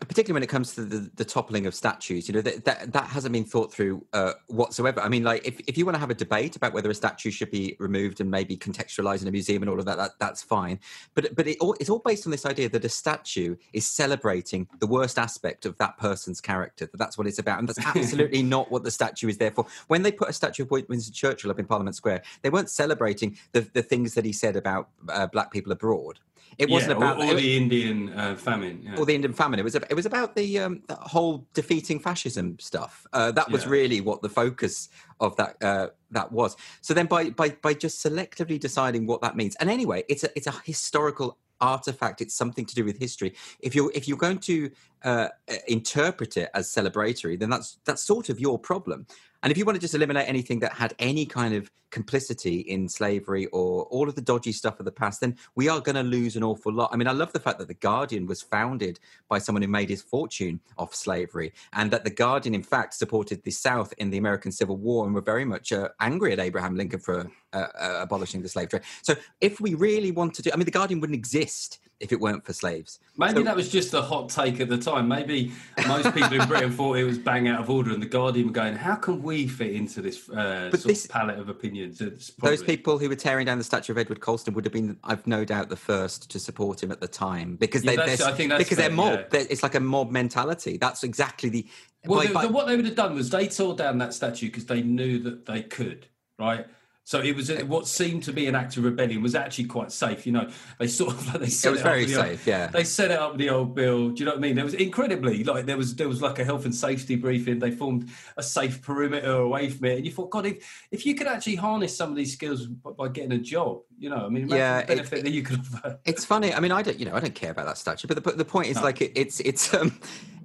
[0.00, 3.04] particularly when it comes to the, the toppling of statues, you know, that that, that
[3.06, 5.00] hasn't been thought through uh, whatsoever.
[5.00, 7.30] I mean, like if, if you want to have a debate about whether a statue
[7.30, 10.42] should be removed and maybe contextualized in a museum and all of that, that that's
[10.42, 10.78] fine.
[11.14, 14.68] But but it all, it's all based on this idea that a statue is celebrating
[14.78, 16.86] the worst aspect of that person's character.
[16.86, 19.66] That that's what it's about, and that's absolutely not what the statue is there for.
[19.86, 23.36] When they put a statue of Winston Churchill up in Parliament Square, they weren't celebrating
[23.52, 26.18] the, the things that he said about uh, black people abroad.
[26.58, 28.80] It wasn't yeah, about or, or the Indian uh, famine.
[28.82, 28.96] Yeah.
[28.96, 29.60] or the Indian famine.
[29.60, 33.06] It was it was about the, um, the whole defeating fascism stuff.
[33.12, 33.70] Uh, that was Yeah.
[33.70, 34.88] really what the focus
[35.20, 36.56] of that uh, that was.
[36.80, 40.30] So then, by by by just selectively deciding what that means, and anyway, it's a
[40.34, 42.20] it's a historical artifact.
[42.20, 43.34] It's something to do with history.
[43.60, 44.70] If you're if you're going to
[45.02, 45.28] uh,
[45.68, 49.06] interpret it as celebratory, then that's that's sort of your problem.
[49.42, 52.86] And if you want to just eliminate anything that had any kind of complicity in
[52.90, 56.02] slavery or all of the dodgy stuff of the past, then we are going to
[56.02, 56.90] lose an awful lot.
[56.92, 59.88] I mean, I love the fact that The Guardian was founded by someone who made
[59.88, 64.18] his fortune off slavery, and that The Guardian, in fact, supported the South in the
[64.18, 67.98] American Civil War and were very much uh, angry at Abraham Lincoln for uh, uh,
[68.02, 68.82] abolishing the slave trade.
[69.00, 72.20] So, if we really want to do, I mean, The Guardian wouldn't exist if it
[72.20, 72.98] weren't for slaves.
[73.16, 75.08] Maybe So- that was just a hot take at the time.
[75.08, 75.50] Maybe
[75.88, 78.52] most people in Britain thought it was bang out of order, and the Guardian were
[78.62, 81.98] going, "How can we fit into this uh, sort this- of palette of opinions?" It's
[81.98, 84.98] Those probably- people who were tearing down the statue of Edward Colston would have been,
[85.04, 88.18] I've no doubt, the first to support him at the time because Yeah, they, that's-
[88.18, 89.12] they're, I think that's because they're mob.
[89.20, 89.24] yeah.
[89.30, 90.76] They're- It's like a mob mentality.
[90.76, 91.66] That's exactly the.
[92.04, 94.14] Well, by- the, by- the- what they would have done was they tore down that
[94.14, 96.06] statue because they knew that they could,
[96.38, 96.66] right?
[97.08, 99.92] So it was a, what seemed to be an act of rebellion was actually quite
[99.92, 100.26] safe.
[100.26, 102.46] You know, they sort of they set it was up very the old- safe.
[102.48, 102.66] Yeah.
[102.66, 104.08] They set it up with the old bill.
[104.10, 104.56] Do you know what I mean?
[104.56, 107.60] There was incredibly like there was there was like a health and safety briefing.
[107.60, 111.14] They formed a safe perimeter away from it, and you thought, God, if if you
[111.14, 114.28] could actually harness some of these skills by, by getting a job, you know, I
[114.28, 116.00] mean, Yeah, the it- benefit that you could have.
[116.04, 116.52] It's funny.
[116.52, 118.44] I mean, I don't, you know, I don't care about that statue, but the, the
[118.44, 118.82] point is, No.
[118.82, 119.96] like, it, it's it's um,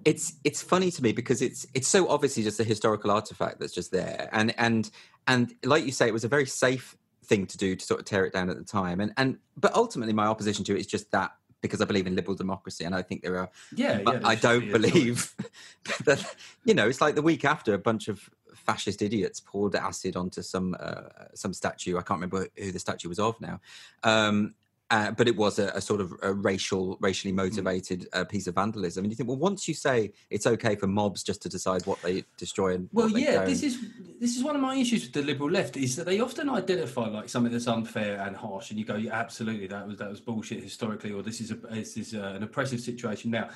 [0.06, 3.74] it's it's funny to me because it's it's so obviously just a historical artifact that's
[3.74, 4.90] just there, and and
[5.28, 8.06] and like you say, it was a very safe thing to do to sort of
[8.06, 10.88] tear it down at the time, and and but ultimately, my opposition to it is
[10.88, 13.50] just that because I believe in liberal democracy, and I think there are.
[13.76, 14.92] Yeah, but yeah, I don't be a choice.
[14.92, 15.36] believe
[16.06, 16.36] that.
[16.66, 20.42] You know, it's like the week after a bunch of fascist idiots poured acid onto
[20.42, 21.98] some uh, some statue.
[21.98, 23.60] I can't remember who the statue was of now.
[24.04, 24.56] Um,
[24.91, 27.38] uh, but it was a, a sort of a racial, racially Hmm.
[27.38, 29.04] motivated uh, piece of vandalism.
[29.04, 32.01] And you think, well, once you say it's okay for mobs just to decide what
[32.04, 33.80] they destroy and Well, yeah, this is
[34.19, 37.08] this is one of my issues with the liberal left is that they often identify
[37.08, 40.19] like something that's unfair and harsh, and you go, yeah, absolutely, that was that was
[40.19, 43.49] bullshit historically, or this is a this is uh an oppressive situation now.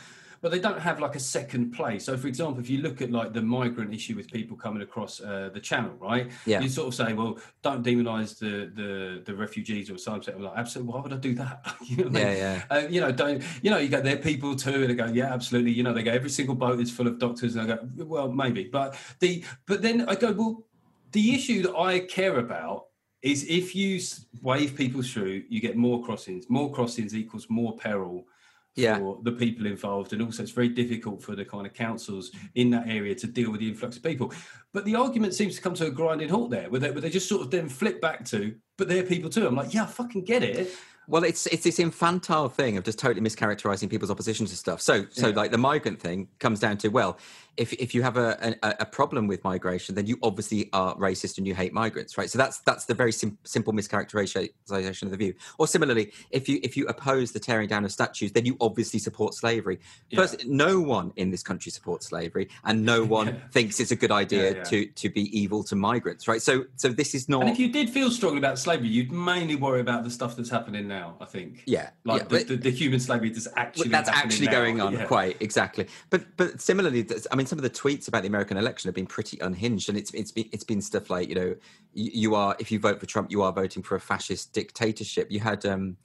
[0.45, 1.97] But they don't have like a second play.
[1.97, 5.19] So, for example, if you look at like the migrant issue with people coming across
[5.19, 6.31] uh, the channel, right?
[6.45, 6.59] Yeah.
[6.61, 10.35] You sort of say, well, don't demonise the, the the refugees or something.
[10.35, 11.75] I'm like, absolutely, why would I do that?
[11.87, 12.37] you know what I mean?
[12.37, 13.79] Yeah, Uh, you know, don't you know?
[13.79, 15.71] You go, they're people too, and they go, yeah, absolutely.
[15.71, 18.31] You know, they go, every single boat is full of doctors, and I go, well,
[18.31, 20.67] maybe, but the but then I go, well,
[21.11, 22.85] the issue that I care about
[23.23, 23.99] is if you
[24.43, 26.51] wave people through, you get more crossings.
[26.51, 28.27] More crossings equals more peril
[28.75, 28.99] for Yeah.
[29.23, 32.87] the people involved, and also it's very difficult for the kind of councils in that
[32.87, 34.33] area to deal with the influx of people.
[34.73, 37.09] But the argument seems to come to a grinding halt there, where they, where they
[37.09, 39.47] just sort of then flip back to, but they're people too.
[39.47, 40.71] I'm like, yeah, I fucking get it.
[41.07, 44.81] Well, it's it's this infantile thing of just totally mischaracterizing people's opposition to stuff.
[44.81, 45.35] So so Yeah.
[45.35, 47.19] like the migrant thing comes down to well,
[47.57, 51.37] if if you have a, a a problem with migration, then you obviously are racist
[51.37, 52.29] and you hate migrants, right?
[52.29, 55.33] So that's that's the very sim- simple mischaracterization of the view.
[55.57, 58.99] Or similarly, if you if you oppose the tearing down of statues, then you obviously
[58.99, 59.79] support slavery.
[60.09, 60.19] Yeah.
[60.21, 63.33] First, no one in this country supports slavery, and no one Yeah.
[63.51, 66.41] thinks it's a good idea Yeah, to to be evil to migrants, right?
[66.41, 67.41] So so this is not.
[67.41, 70.49] And if you did feel strongly about slavery, you'd mainly worry about the stuff that's
[70.49, 71.15] happening now.
[71.21, 71.63] I think.
[71.65, 74.51] yeah, Like the, but- the, the human slavery that's actually that's actually now.
[74.51, 78.27] going on quite exactly but but similarly i mean some of the tweets about the
[78.27, 81.35] american election have been pretty unhinged and it's it's been it's been stuff like you
[81.35, 81.55] know
[81.93, 85.31] you, you are if you vote for trump you are voting for a fascist dictatorship
[85.31, 85.97] you had um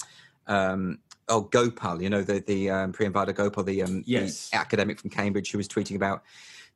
[0.47, 0.99] um
[1.29, 4.51] oh gopal you know the the um priyamvada gopal the um the Yes.
[4.53, 6.23] academic from cambridge who was tweeting about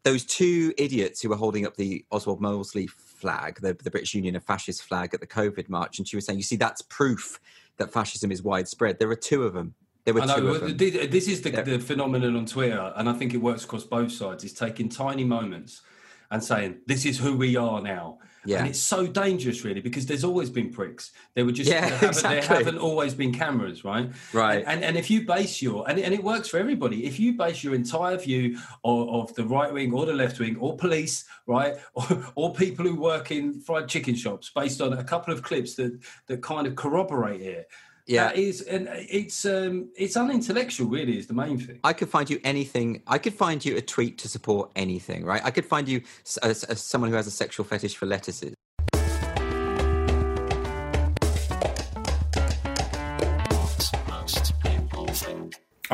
[0.04, 4.36] those two idiots who were holding up the Oswald Mosley flag, the, the British Union
[4.36, 7.40] of Fascist flag at the COVID march, and she was saying, "You see, that's proof
[7.78, 9.74] that fascism is widespread." There are two of them.
[10.04, 10.58] There were I know.
[10.58, 11.62] This is the, Yeah.
[11.62, 14.44] the phenomenon on Twitter, and I think it works across both sides.
[14.44, 15.82] Is taking tiny moments
[16.30, 18.58] and saying, "This is who we are now." Yeah.
[18.58, 21.12] And it's so dangerous, really, because there's always been pricks.
[21.34, 22.40] There were just Yeah, there, haven't, exactly.
[22.48, 24.10] there haven't always been cameras, right?
[24.34, 24.58] Right.
[24.58, 27.06] And, and and if you base your and, and it works for everybody.
[27.06, 30.56] If you base your entire view of, of the right wing or the left wing
[30.60, 35.04] or police, right, or, or people who work in fried chicken shops, based on a
[35.04, 37.68] couple of clips that that kind of corroborate it.
[38.06, 38.28] Yeah.
[38.28, 40.88] That is, and it's um, it's unintellectual.
[40.88, 41.80] Really, is the main thing.
[41.84, 43.02] I could find you anything.
[43.06, 45.40] I could find you a tweet to support anything, right?
[45.42, 46.02] I could find you
[46.42, 48.54] as, as someone who has a sexual fetish for lettuces.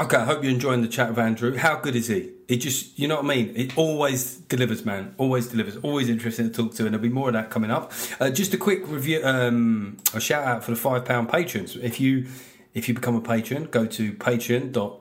[0.01, 1.55] Okay, I hope you're enjoying the chat with Andrew.
[1.55, 2.31] How good is he?
[2.49, 3.53] He just, you know what I mean?
[3.55, 5.15] It always delivers, man.
[5.19, 5.77] Always delivers.
[5.77, 7.93] Always interesting to talk to, and there'll be more of that coming up.
[8.19, 11.77] Uh, just a quick review, um, a shout out for the five pound patrons.
[11.77, 12.29] If you
[12.73, 15.01] if you become a patron, go to Patreon dot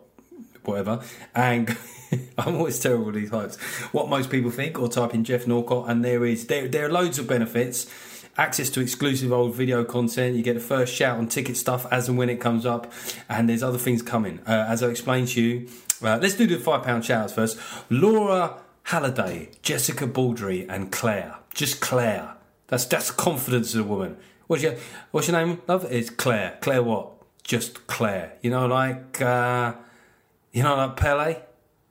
[0.66, 1.02] whatever,
[1.34, 1.78] and
[2.38, 3.56] I'm always terrible with these types.
[3.94, 6.92] What most people think, or type in Geoff Norcott, and there is there there are
[6.92, 7.90] loads of benefits.
[8.38, 10.36] Access to exclusive old video content.
[10.36, 12.92] You get the first shout on ticket stuff as and when it comes up,
[13.28, 14.40] and there's other things coming.
[14.48, 15.68] Uh, as I explained to you,
[16.02, 17.60] uh, let's do the five pound shouts first.
[17.90, 21.36] Laura Halliday, Jessica Baldry, and Claire.
[21.54, 22.36] Just Claire.
[22.68, 24.18] That's that's confidence of a woman.
[24.48, 24.76] What's your
[25.12, 25.86] What's your name, love?
[25.92, 26.58] It's Claire.
[26.62, 27.12] Claire what?
[27.44, 28.34] Just Claire.
[28.42, 29.74] You know, like uh,
[30.54, 31.42] you know, like Pele.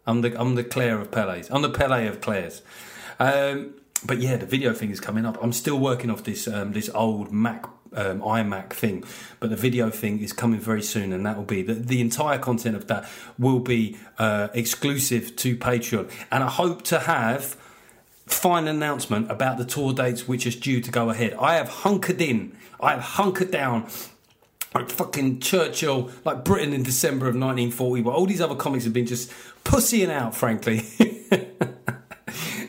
[0.07, 1.51] I'm the I'm the Claire of Pele's.
[1.51, 2.63] I'm the Pele of Claire's.
[3.21, 3.75] Um,
[4.07, 5.39] but yeah, the video thing is coming up.
[5.43, 9.05] I'm still working off this um, this old Mac um, iMac thing,
[9.41, 12.39] but the video thing is coming very soon, and that will be the, the entire
[12.39, 13.09] content of that
[13.39, 17.57] will be uh, exclusive to Patreon, and I hope to have
[18.27, 21.35] final announcement about the tour dates which is due to go ahead.
[21.41, 22.57] I have hunkered in.
[22.81, 23.89] I have hunkered down
[24.75, 28.03] like fucking Churchill, like Britain in December of 1940.
[28.03, 29.33] But all these other comics have been just
[29.65, 30.85] pussying out, frankly.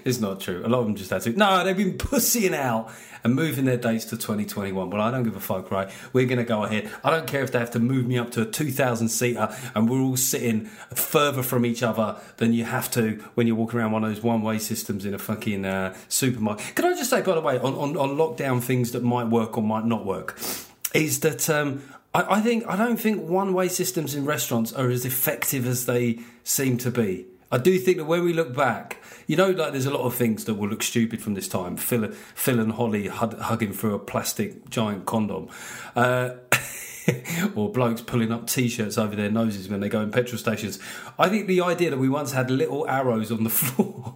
[0.05, 0.61] it's not true.
[0.65, 1.31] A lot of them just had to.
[1.31, 2.91] No, they've been pussying out
[3.23, 4.89] and moving their dates to 2021.
[4.89, 5.89] Well, I don't give a fuck, right?
[6.13, 6.89] We're going to go ahead.
[7.03, 9.89] I don't care if they have to move me up to a 2,000 seater and
[9.89, 13.91] we're all sitting further from each other than you have to when you're walking around
[13.91, 16.75] one of those one way systems in a fucking uh, supermarket.
[16.75, 19.57] Can I just say, by the way, on, on, on lockdown things that might work
[19.57, 20.37] or might not work,
[20.93, 21.83] is that um,
[22.13, 25.85] I, I think I don't think one way systems in restaurants are as effective as
[25.85, 27.25] they seem to be.
[27.51, 28.97] I do think that when we look back,
[29.29, 31.77] you know, like there's a lot of things that will look stupid from this time.
[31.77, 35.49] Phil, Phil and Holly hug, hugging through a plastic giant condom.
[35.95, 36.31] Uh,
[37.55, 40.79] or blokes pulling up t-shirts over their noses when they go in petrol stations.
[41.19, 44.15] I think the idea that we once had little arrows on the floor,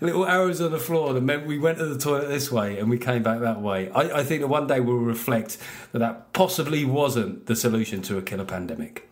[0.00, 2.88] little arrows on the floor that meant we went to the toilet this way and
[2.88, 3.90] we came back that way.
[3.90, 5.58] I, I think that one day we'll reflect
[5.92, 9.08] that that possibly wasn't the solution to a killer pandemic.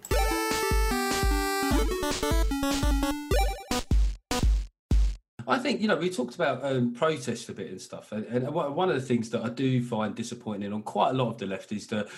[5.67, 8.89] Think you know we talked about um, protest a bit and stuff, and, and one
[8.89, 11.73] of the things that I do find disappointing on quite a lot of the left
[11.73, 12.09] is the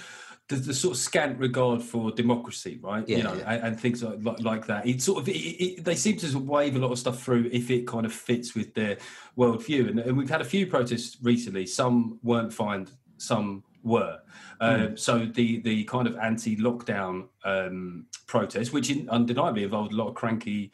[0.49, 3.07] the, the sort of scant regard for democracy, right?
[3.07, 3.53] Yeah, you know, yeah.
[3.53, 4.87] and, and things like, like that.
[4.87, 7.71] It sort of it, it, they seem to wave a lot of stuff through if
[7.71, 8.97] it kind of fits with their
[9.37, 11.67] worldview, and, and we've had a few protests recently.
[11.67, 14.21] Some weren't fine, some were.
[14.61, 20.09] Um, So the the kind of anti-lockdown um, protest, which in, undeniably involved a lot
[20.09, 20.73] of cranky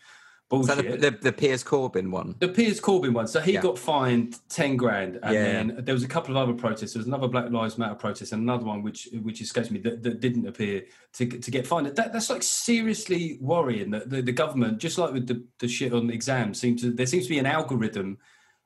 [0.50, 1.00] Bullshit.
[1.00, 2.34] the, the, the Piers Corbyn one?
[2.38, 3.26] The Piers Corbyn one.
[3.26, 3.62] So he Yeah.
[3.62, 5.42] got fined ten grand, and Yeah.
[5.44, 6.92] then there was a couple of other protests.
[6.92, 10.02] There was another Black Lives Matter protest, and another one which which escapes me that,
[10.02, 11.86] that didn't appear to to get fined.
[11.86, 13.90] That that's like seriously worrying.
[13.90, 17.06] That the, the government, just like with the, the shit on exams, seems to there
[17.06, 18.18] seems to be an algorithm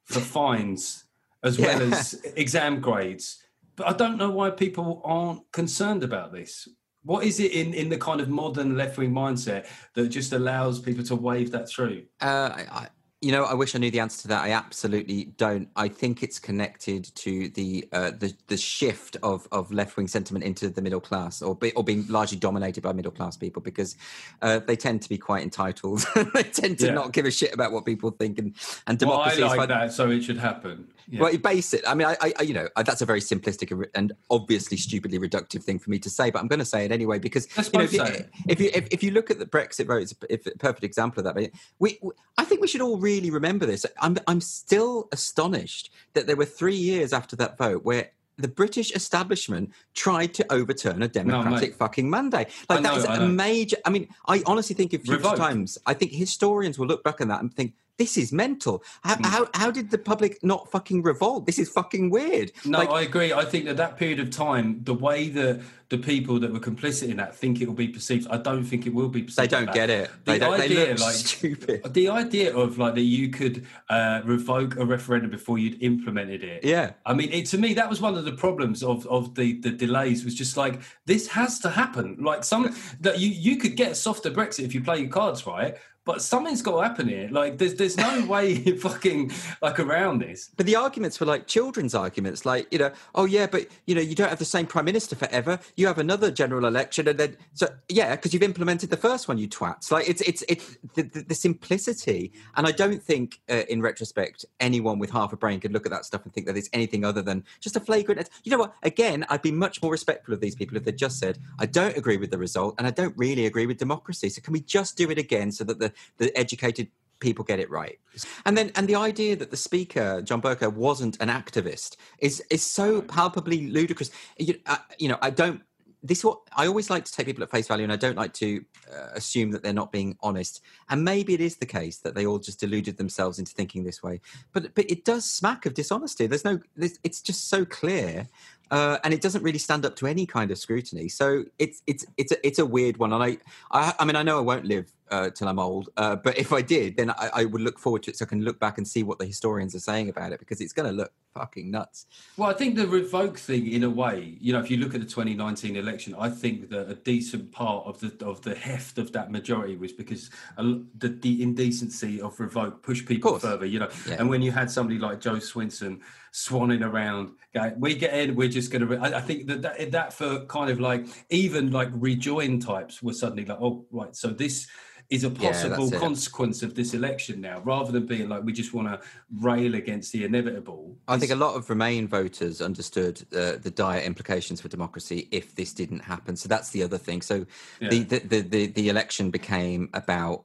[0.05, 1.05] for fines
[1.45, 1.97] as well Yeah.
[1.97, 3.38] as exam grades.
[3.77, 6.69] But I don't know why people aren't concerned about this.
[7.05, 10.81] What is it in, in the kind of modern left wing mindset that just allows
[10.81, 12.05] people to wave that through?
[12.21, 12.89] Uh, I, I,
[13.21, 14.45] you know, I wish I knew the answer to that.
[14.45, 15.69] I absolutely don't.
[15.75, 20.45] I think it's connected to the uh, the the shift of, of left wing sentiment
[20.45, 23.97] into the middle class, or be, or being largely dominated by middle class people, because
[24.43, 26.07] uh, they tend to be quite entitled.
[26.35, 26.93] they tend to Yeah.
[26.93, 28.55] not give a shit about what people think, and
[28.87, 30.87] and Well, I democracy is like that, so it should happen.
[31.11, 31.21] Yeah.
[31.23, 31.83] Well, you base it.
[31.87, 35.62] I mean, I, I, you know, I- that's a very simplistic and obviously stupidly reductive
[35.62, 37.85] thing for me to say, but I'm going to say it anyway because you know,
[37.85, 38.03] if, you,
[38.49, 40.85] if you if, if you look at the Brexit vote, it's a, if a perfect
[40.85, 41.35] example of that.
[41.35, 43.87] But we, we, I think we should all really remember this.
[44.01, 48.11] I'm, I'm still astonished that there were three years after that vote where.
[48.40, 51.75] The British establishment tried to overturn a democratic mate.
[51.75, 52.47] fucking Monday.
[52.68, 53.77] Like that know, is I a major.
[53.85, 55.38] I mean, I honestly think in future Revoked.
[55.38, 58.83] times, I think historians will look back on that and think this is mental.
[59.03, 59.25] How, Hmm.
[59.25, 61.47] how, how did the public not fucking revolt?
[61.47, 62.53] This is fucking weird.
[62.65, 63.33] No, Like, I agree.
[63.33, 67.09] I think that that period of time, the way that the people that were complicit
[67.09, 69.39] in that think it will be perceived, I don't think it will be perceived.
[69.51, 70.11] they don't get it.
[70.25, 70.59] The They don't.
[70.59, 71.95] They idea, look like- stupid.
[71.95, 76.65] The idea of like that you could uh, revoke a referendum before you'd implemented it.
[76.65, 76.93] Yeah.
[77.05, 79.71] I mean, it, to me, that was one of the problems of, of the, the
[79.71, 82.17] delays was just like this has to happen.
[82.21, 85.47] Like some that you you could get a softer Brexit if you play your cards
[85.47, 85.77] right,
[86.09, 87.29] but something's got to happen here.
[87.31, 90.49] Like there's there's no way fucking like around this.
[90.57, 94.01] But the arguments were like children's arguments, like you know, oh yeah, but you know,
[94.01, 95.61] you don't have the same prime minister forever.
[95.77, 99.37] You have another general election, and then so yeah, because you've implemented the first one,
[99.37, 99.90] you twats.
[99.90, 104.47] Like it's it's it's the, the, the simplicity, and I don't think, uh, in retrospect,
[104.61, 107.05] anyone with half a brain could look at that stuff and think that it's anything
[107.05, 108.31] other than just a flagrant.
[108.44, 108.75] You know what?
[108.83, 111.99] Again, I'd be much more respectful of these people if they just said, I don't
[111.99, 114.31] agree with the result, and I don't really agree with democracy.
[114.31, 116.89] So can we just do it again so that the the educated
[117.21, 117.99] people get it right.
[118.45, 122.65] And then and the idea that the speaker John Bercow wasn't an activist is is
[122.65, 124.11] so palpably ludicrous.
[124.39, 125.63] You, uh, you know, I don't
[126.03, 128.33] this what I always like to take people at face value and I don't like
[128.35, 130.61] to uh, assume that they're not being honest.
[130.89, 134.03] And maybe it is the case that they all just deluded themselves into thinking this
[134.03, 134.21] way.
[134.53, 136.27] But but it does smack of dishonesty.
[136.27, 138.29] There's no it's just so clear.
[138.71, 141.09] Uh, and it doesn't really stand up to any kind of scrutiny.
[141.09, 143.39] So it's it's it's a, it's a weird one, and I,
[143.71, 146.53] I I mean I know I won't live uh, till I'm old, uh, but if
[146.53, 148.79] I did, then I, I would look forward to it so I can look back
[148.79, 151.71] and see what the historians are saying about it because it's going to look fucking
[151.71, 152.07] nuts.
[152.37, 155.01] Well, I think the revoke thing, in a way, you know, if you look at
[155.01, 159.13] the 2019 election, I think that a decent part of the of the heft of
[159.13, 163.89] that majority was because the, the indecency of revoke pushed people further, you know.
[164.07, 164.17] Yeah.
[164.19, 166.01] And when you had somebody like Jo Swinson
[166.33, 169.01] swanning around, going, we get in, we're just going to.
[169.01, 173.45] I, think that, that that for kind of like even like rejoin types were suddenly
[173.45, 174.67] like, oh right, so this.
[175.11, 175.99] Is a Yeah, possible it.
[175.99, 179.01] consequence of this election now, rather than being like we just want to
[179.41, 180.99] rail against the inevitable.
[181.09, 185.55] I think a lot of Remain voters understood uh, the dire implications for democracy if
[185.55, 186.37] this didn't happen.
[186.37, 187.23] So that's the other thing.
[187.23, 187.47] So
[187.81, 190.45] the, the, the, the, the election became about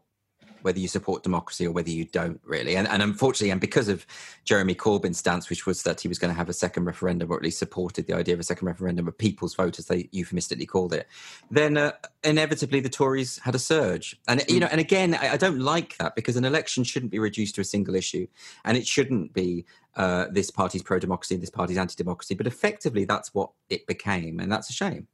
[0.64, 2.76] whether you support democracy or whether you don't really.
[2.76, 4.06] And, and unfortunately, and because of
[4.44, 7.38] Jeremy Corbyn's stance, which was that he was going to have a second referendum, or
[7.38, 10.66] at least supported the idea of a second referendum, a people's vote, as they euphemistically
[10.66, 11.08] called it,
[11.52, 11.92] then uh,
[12.24, 14.20] inevitably the Tories had a surge.
[14.28, 17.20] And you know, and again, I, I don't like that because an election shouldn't be
[17.20, 18.28] reduced to a single issue,
[18.66, 22.36] and it shouldn't be uh, this party's pro-democracy, and this party's anti-democracy.
[22.36, 25.08] But effectively, that's what it became, and that's a shame.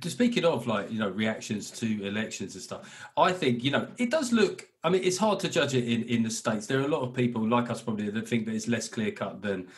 [0.00, 3.88] To speaking of like you know reactions to elections and stuff, I think you know
[3.98, 4.68] it does look.
[4.82, 6.66] I mean, it's hard to judge it in in the states.
[6.66, 9.10] There are a lot of people like us probably that think that it's less clear
[9.12, 9.68] cut than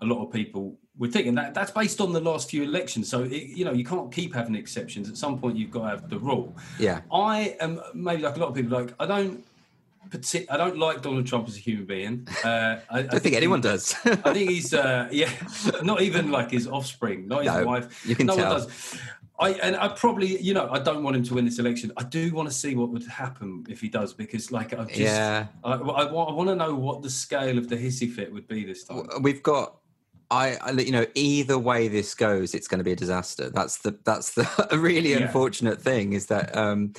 [0.00, 3.08] a lot of people would think, and that, that's based on the last few elections.
[3.08, 5.08] So it, you know you can't keep having exceptions.
[5.08, 6.54] At some point, you've got to have the rule.
[6.78, 7.00] Yeah.
[7.12, 8.78] I am maybe like a lot of people.
[8.78, 9.44] Like I don't.
[10.50, 12.28] I don't like Donald Trump as a human being.
[12.44, 13.94] Uh, I, I don't think anyone he- does.
[14.04, 15.30] I think he's uh, yeah,
[15.82, 18.04] not even like his offspring, not his No, wife.
[18.06, 18.68] you can no tell.
[19.42, 21.92] I and I probably you know I don't want him to win this election.
[21.96, 25.00] I do want to see what would happen if he does because like I've just
[25.00, 25.46] yeah.
[25.64, 28.46] I, I, want, I want to know what the scale of the hissy fit would
[28.48, 29.06] be this time.
[29.20, 29.76] We've got.
[30.30, 33.50] I, I, you know, either way this goes, it's going to be a disaster.
[33.50, 35.18] That's the that's the really Yeah.
[35.26, 36.94] unfortunate thing is that, um,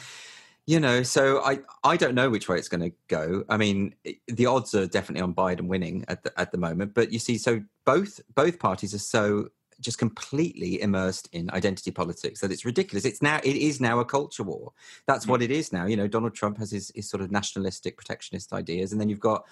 [0.67, 3.43] you know, so I I don't know which way it's going to go.
[3.49, 3.95] I mean,
[4.27, 7.39] the odds are definitely on Biden winning at the at the moment, but you see,
[7.39, 13.05] so both both parties are so just completely immersed in identity politics that it's ridiculous.
[13.05, 14.71] It's now it is now a culture war.
[15.07, 15.85] That's what it is now.
[15.85, 19.19] You know, Donald Trump has his, his sort of nationalistic protectionist ideas, and then you've
[19.19, 19.45] got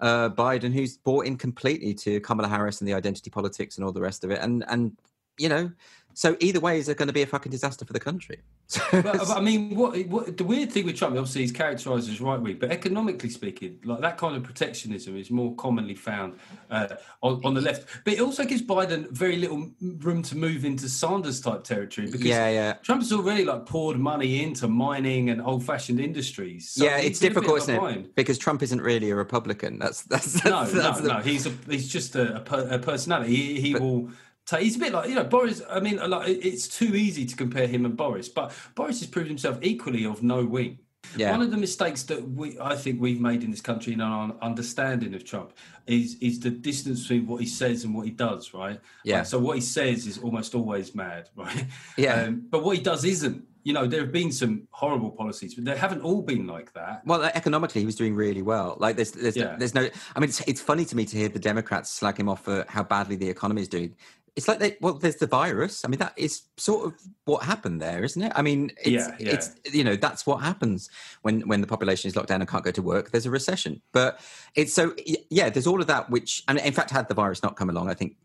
[0.00, 3.92] uh, Biden, who's bought in completely to Kamala Harris and the identity politics and all
[3.92, 4.40] the rest of it.
[4.40, 4.96] And and
[5.38, 5.72] you know,
[6.14, 8.40] so either way is going to be a fucking disaster for the country.
[8.90, 12.20] But, but I mean, what, what the weird thing with Trump, obviously, he's characterised as
[12.22, 16.38] right wing, but economically speaking, like that kind of protectionism is more commonly found
[16.70, 16.88] uh,
[17.22, 17.86] on, on the left.
[18.04, 22.26] But it also gives Biden very little room to move into Sanders type territory because
[22.26, 22.72] yeah, yeah.
[22.82, 26.70] Trump's already like poured money into mining and old fashioned industries.
[26.70, 28.14] So yeah, it's in a bit difficult, isn't it?
[28.14, 29.78] Because Trump isn't really a Republican.
[29.78, 31.20] That's that's, that's No, that's no, the- no.
[31.20, 32.36] He's a, he's just a,
[32.74, 33.34] a personality.
[33.36, 34.10] He, he But- will.
[34.52, 35.62] Take, he's a bit like you know Boris.
[35.68, 39.28] I mean, like it's too easy to compare him and Boris, but Boris has proved
[39.28, 40.78] himself equally of no wing.
[41.16, 41.32] Yeah.
[41.32, 44.34] One of the mistakes that we, I think we've made in this country in our
[44.40, 45.52] understanding of Trump
[45.86, 48.54] is is the distance between what he says and what he does.
[48.54, 48.80] Right.
[49.04, 49.18] Yeah.
[49.18, 51.28] Like, so what he says is almost always mad.
[51.36, 51.66] Right.
[51.96, 52.22] Yeah.
[52.22, 53.44] Um, but what he does isn't.
[53.64, 57.06] You know, there have been some horrible policies, but they haven't all been like that.
[57.06, 58.76] Well, economically, he was doing really well.
[58.80, 59.54] Like, there's, there's, Yeah.
[59.56, 59.88] there's no.
[60.16, 62.64] I mean, it's, it's funny to me to hear the Democrats slag him off for
[62.68, 63.94] how badly the economy is doing.
[64.34, 65.84] It's like, they, well, there's the virus.
[65.84, 66.94] I mean, that is sort of
[67.26, 68.32] what happened there, isn't it?
[68.34, 69.32] I mean, it's, Yeah, yeah.
[69.32, 70.88] it's you know, that's what happens
[71.20, 73.10] when when the population is locked down and can't go to work.
[73.10, 73.82] There's a recession.
[73.92, 74.20] But
[74.54, 74.94] it's so
[75.30, 75.50] yeah.
[75.50, 76.08] There's all of that.
[76.08, 78.16] Which, and in fact, had the virus not come along, I think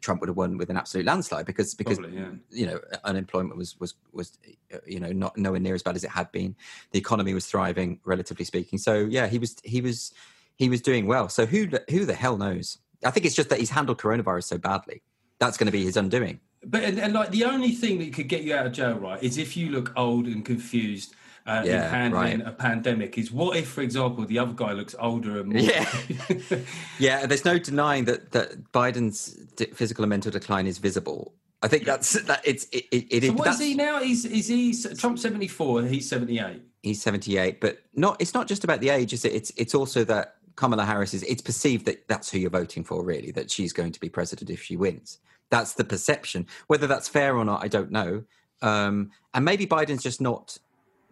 [0.00, 2.28] Trump would have won with an absolute landslide because because Probably, yeah.
[2.50, 4.38] you know unemployment was was was
[4.72, 6.54] uh, you know not nowhere near as bad as it had been
[6.92, 10.12] the economy was thriving relatively speaking so yeah he was he was
[10.56, 13.58] he was doing well so who who the hell knows i think it's just that
[13.58, 15.02] he's handled coronavirus so badly
[15.40, 18.28] that's going to be his undoing But and, and like the only thing that could
[18.28, 21.14] get you out of jail, right, is if you look old and confused
[21.46, 22.48] uh, in handling right.
[22.48, 23.18] a pandemic.
[23.18, 25.62] Is what if, for example, the other guy looks older and more?
[25.62, 25.90] Yeah.
[26.98, 31.68] yeah there's no denying that that biden's d- physical and mental decline is visible i
[31.68, 32.86] think that's that it's it.
[32.90, 34.00] it, it so what is he now?
[34.00, 35.82] Is is he Trump seventy four?
[35.82, 36.62] He's seventy eight.
[36.82, 40.04] he's 78 but not it's not just about the age is it it's it's also
[40.04, 43.72] that kamala harris is it's perceived that that's who you're voting for really that she's
[43.72, 45.18] going to be president if she wins
[45.50, 46.46] that's the perception.
[46.66, 48.24] Whether that's fair or not i don't know.
[48.62, 50.58] Um and maybe biden's just not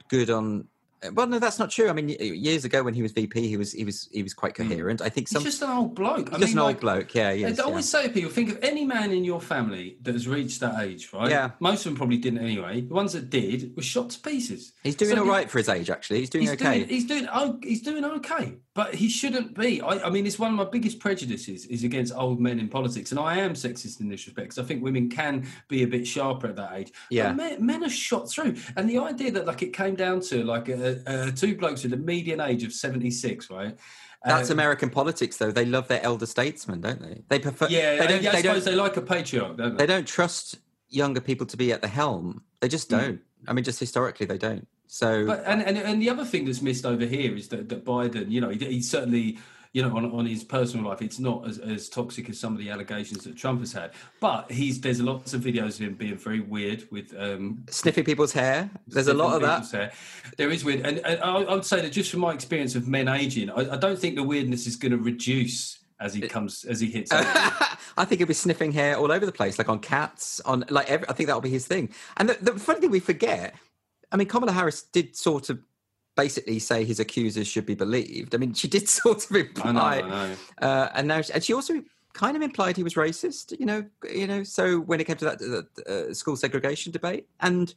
[0.09, 0.69] good on
[1.13, 3.73] well no that's not true i mean years ago when he was vp he was
[3.73, 5.37] he was he was quite coherent i think Hmm.
[5.37, 6.33] He's just an old bloke.
[6.33, 7.65] I just mean, an old like, bloke yeah he I is, yeah.
[7.65, 10.81] always say to people, think of any man in your family that has reached that
[10.83, 11.31] age, right?
[11.31, 11.51] Yeah.
[11.61, 12.81] Most of them probably didn't anyway.
[12.81, 14.73] The ones that did were shot to pieces.
[14.83, 17.07] he's doing So all right for his age actually he's doing he's okay Doing, he's
[17.07, 19.81] doing oh, he's doing okay, but he shouldn't be.
[19.83, 23.11] I, I mean, it's one of my biggest prejudices is against old men in politics,
[23.11, 26.07] and I am sexist in this respect because I think women can be a bit
[26.07, 26.93] sharper at that age.
[27.11, 27.33] Yeah.
[27.33, 30.69] men, men are shot through, and the idea that like it came down to like
[30.69, 33.77] a, a, two blokes with a median age of seventy six, right?
[34.25, 35.53] that's Uh, American politics, though.
[35.53, 37.23] They love their elder statesmen, don't they?
[37.29, 37.69] They prefer.
[37.71, 38.27] Yeah, they don't.
[38.27, 38.75] I, I they suppose don't.
[38.75, 39.87] they like a patriarch, don't they?
[39.87, 40.57] They don't trust
[40.89, 42.43] younger people to be at the helm.
[42.61, 42.99] They just Mm.
[43.01, 43.21] don't.
[43.47, 44.67] I mean, just historically, they don't.
[44.89, 47.85] So But and, and and the other thing that's missed over here is that, that
[47.85, 49.39] Biden, you know, he, he's certainly,
[49.73, 52.59] you know, on, on his personal life, it's not as, as toxic as some of
[52.59, 53.93] the allegations that Trump has had.
[54.21, 58.33] But he's there's lots of videos of him being very weird with um, sniffing people's
[58.33, 58.71] hair.
[58.87, 59.71] There's a lot of that.
[59.71, 59.93] hair.
[60.37, 62.89] There is weird, and, and I, I would say that just from my experience of
[62.89, 66.65] men aging, I, I don't think the weirdness is going to reduce as he comes
[66.65, 67.11] as he hits.
[67.15, 70.89] I think he'll be sniffing hair all over the place, like on cats, on like
[70.89, 71.91] every, I think that'll be his thing.
[72.17, 73.55] And the, the funny thing we forget,
[74.13, 75.59] I mean, Kamala Harris did sort of
[76.19, 78.35] basically say his accusers should be believed.
[78.35, 80.35] I mean, she did sort of I know, imply, I know.
[80.61, 83.59] Uh, and now, and she also kind of implied he was racist.
[83.59, 84.43] You know, you know.
[84.43, 87.73] So when it came to that uh, uh, school segregation debate, and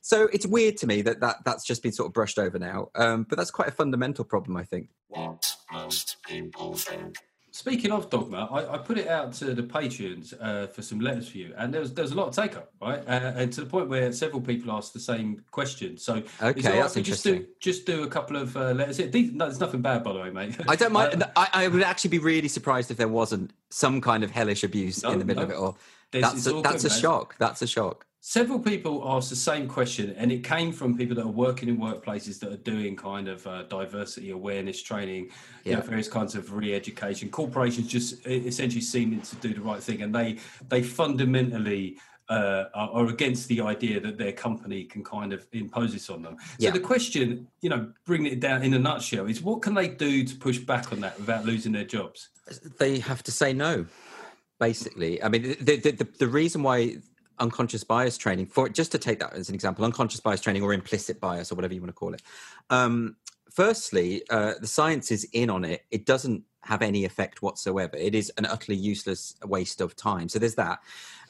[0.00, 2.88] so it's weird to me that, that that's just been sort of brushed over now.
[2.94, 4.88] Um, but that's quite a fundamental problem, I think.
[5.08, 7.18] What most people think.
[7.58, 11.28] Speaking of dogma, I, I put it out to the Patreons uh, for some letters
[11.28, 13.00] for you, and there was there was a lot of take up, right?
[13.00, 15.98] Uh, and to the point where several people asked the same question.
[15.98, 17.54] So, Okay, is it all right that's we just do interesting.
[17.58, 18.98] just do a couple of uh, letters.
[18.98, 20.54] These, no, there's nothing bad, by the way, mate.
[20.68, 21.08] I don't mind.
[21.18, 24.62] Uh, I, I would actually be really surprised if there wasn't some kind of hellish
[24.62, 25.78] abuse No, in the middle of it all.
[26.12, 27.00] That's a, that's good, a man.
[27.00, 27.36] shock.
[27.38, 28.06] That's a shock.
[28.20, 31.78] Several people asked the same question, and it came from people that are working in
[31.78, 35.30] workplaces that are doing kind of uh, diversity awareness training,
[35.64, 37.30] you know, various kinds of re-education.
[37.30, 40.38] Corporations just essentially seeming to do the right thing, and they
[40.68, 41.98] they fundamentally.
[42.30, 46.20] Uh, are, are against the idea that their company can kind of impose this on
[46.20, 46.36] them.
[46.38, 46.72] So Yeah.
[46.72, 50.22] the question, you know, bringing it down in a nutshell, is what can they do
[50.24, 52.28] to push back on that without losing their jobs?
[52.78, 53.86] They have to say no.
[54.60, 56.98] Basically, I mean, the the, the, the reason why
[57.40, 60.72] unconscious bias training, for just to take that as an example, unconscious bias training or
[60.72, 62.22] implicit bias or whatever you want to call it.
[62.70, 63.16] Um,
[63.50, 65.84] firstly, uh, the science is in on it.
[65.90, 67.96] It doesn't have any effect whatsoever.
[67.96, 70.28] It is an utterly useless waste of time.
[70.28, 70.80] So there's that.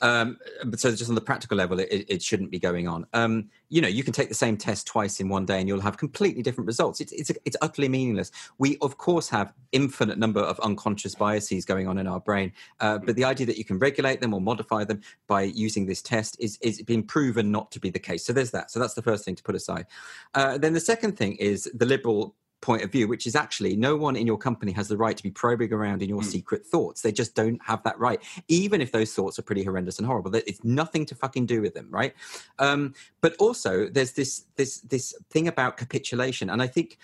[0.01, 3.07] Um, but so just on the practical level, it, it shouldn't be going on.
[3.13, 5.81] Um, you know, you can take the same test twice in one day, and you'll
[5.81, 7.01] have completely different results.
[7.01, 8.31] It's it's it's utterly meaningless.
[8.59, 12.99] We of course have infinite number of unconscious biases going on in our brain, uh,
[12.99, 16.37] but the idea that you can regulate them or modify them by using this test
[16.41, 18.25] is is being proven not to be the case.
[18.25, 18.71] So there's that.
[18.71, 19.87] So that's the first thing to put aside.
[20.35, 23.97] Uh, then the second thing is the liberal point of view, which is actually no
[23.97, 27.03] one in your company has the right to be probing around in your secret thoughts.
[27.03, 30.35] They just don't have that right, even if those thoughts are pretty horrendous and horrible.
[30.35, 32.15] It's nothing to fucking do with them, right?
[32.59, 36.99] Um, but also, there's this this this thing about capitulation, and I think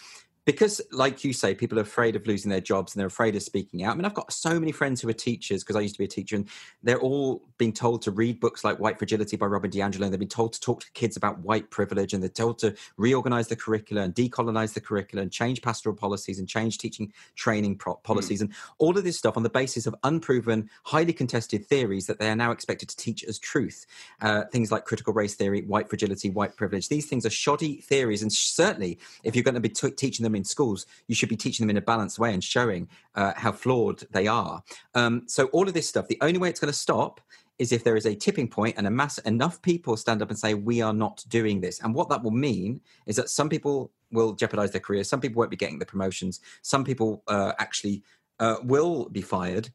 [0.45, 3.43] because like you say people are afraid of losing their jobs and they're afraid of
[3.43, 3.93] speaking out.
[3.93, 6.05] I mean i've got so many friends who are teachers because i used to be
[6.05, 6.49] a teacher and
[6.83, 10.19] they're all being told to read books like white fragility by robin diangelo and they've
[10.19, 13.57] been told to talk to kids about white privilege and they're told to reorganize the
[13.57, 18.41] curricula and decolonize the curricula and change pastoral policies and change teaching training pro- policies
[18.41, 22.29] and all of this stuff on the basis of unproven highly contested theories that they
[22.29, 23.87] are now expected to teach as truth.
[24.21, 26.89] Uh, things like critical race theory white fragility white privilege.
[26.89, 30.34] These things are shoddy theories and certainly if you're going to be t- teaching them
[30.35, 33.53] in schools, you should be teaching them in a balanced way and showing uh, how
[33.53, 34.63] flawed they are.
[34.95, 37.21] Um, so all of this stuff, the only way it's going to stop
[37.59, 40.39] is if there is a tipping point and a mass enough people stand up and
[40.39, 41.81] say we are not doing this.
[41.81, 45.39] And what that will mean is that some people will jeopardize their careers, some people
[45.39, 48.03] won't be getting the promotions, some people uh, actually
[48.41, 49.71] uh, will be fired.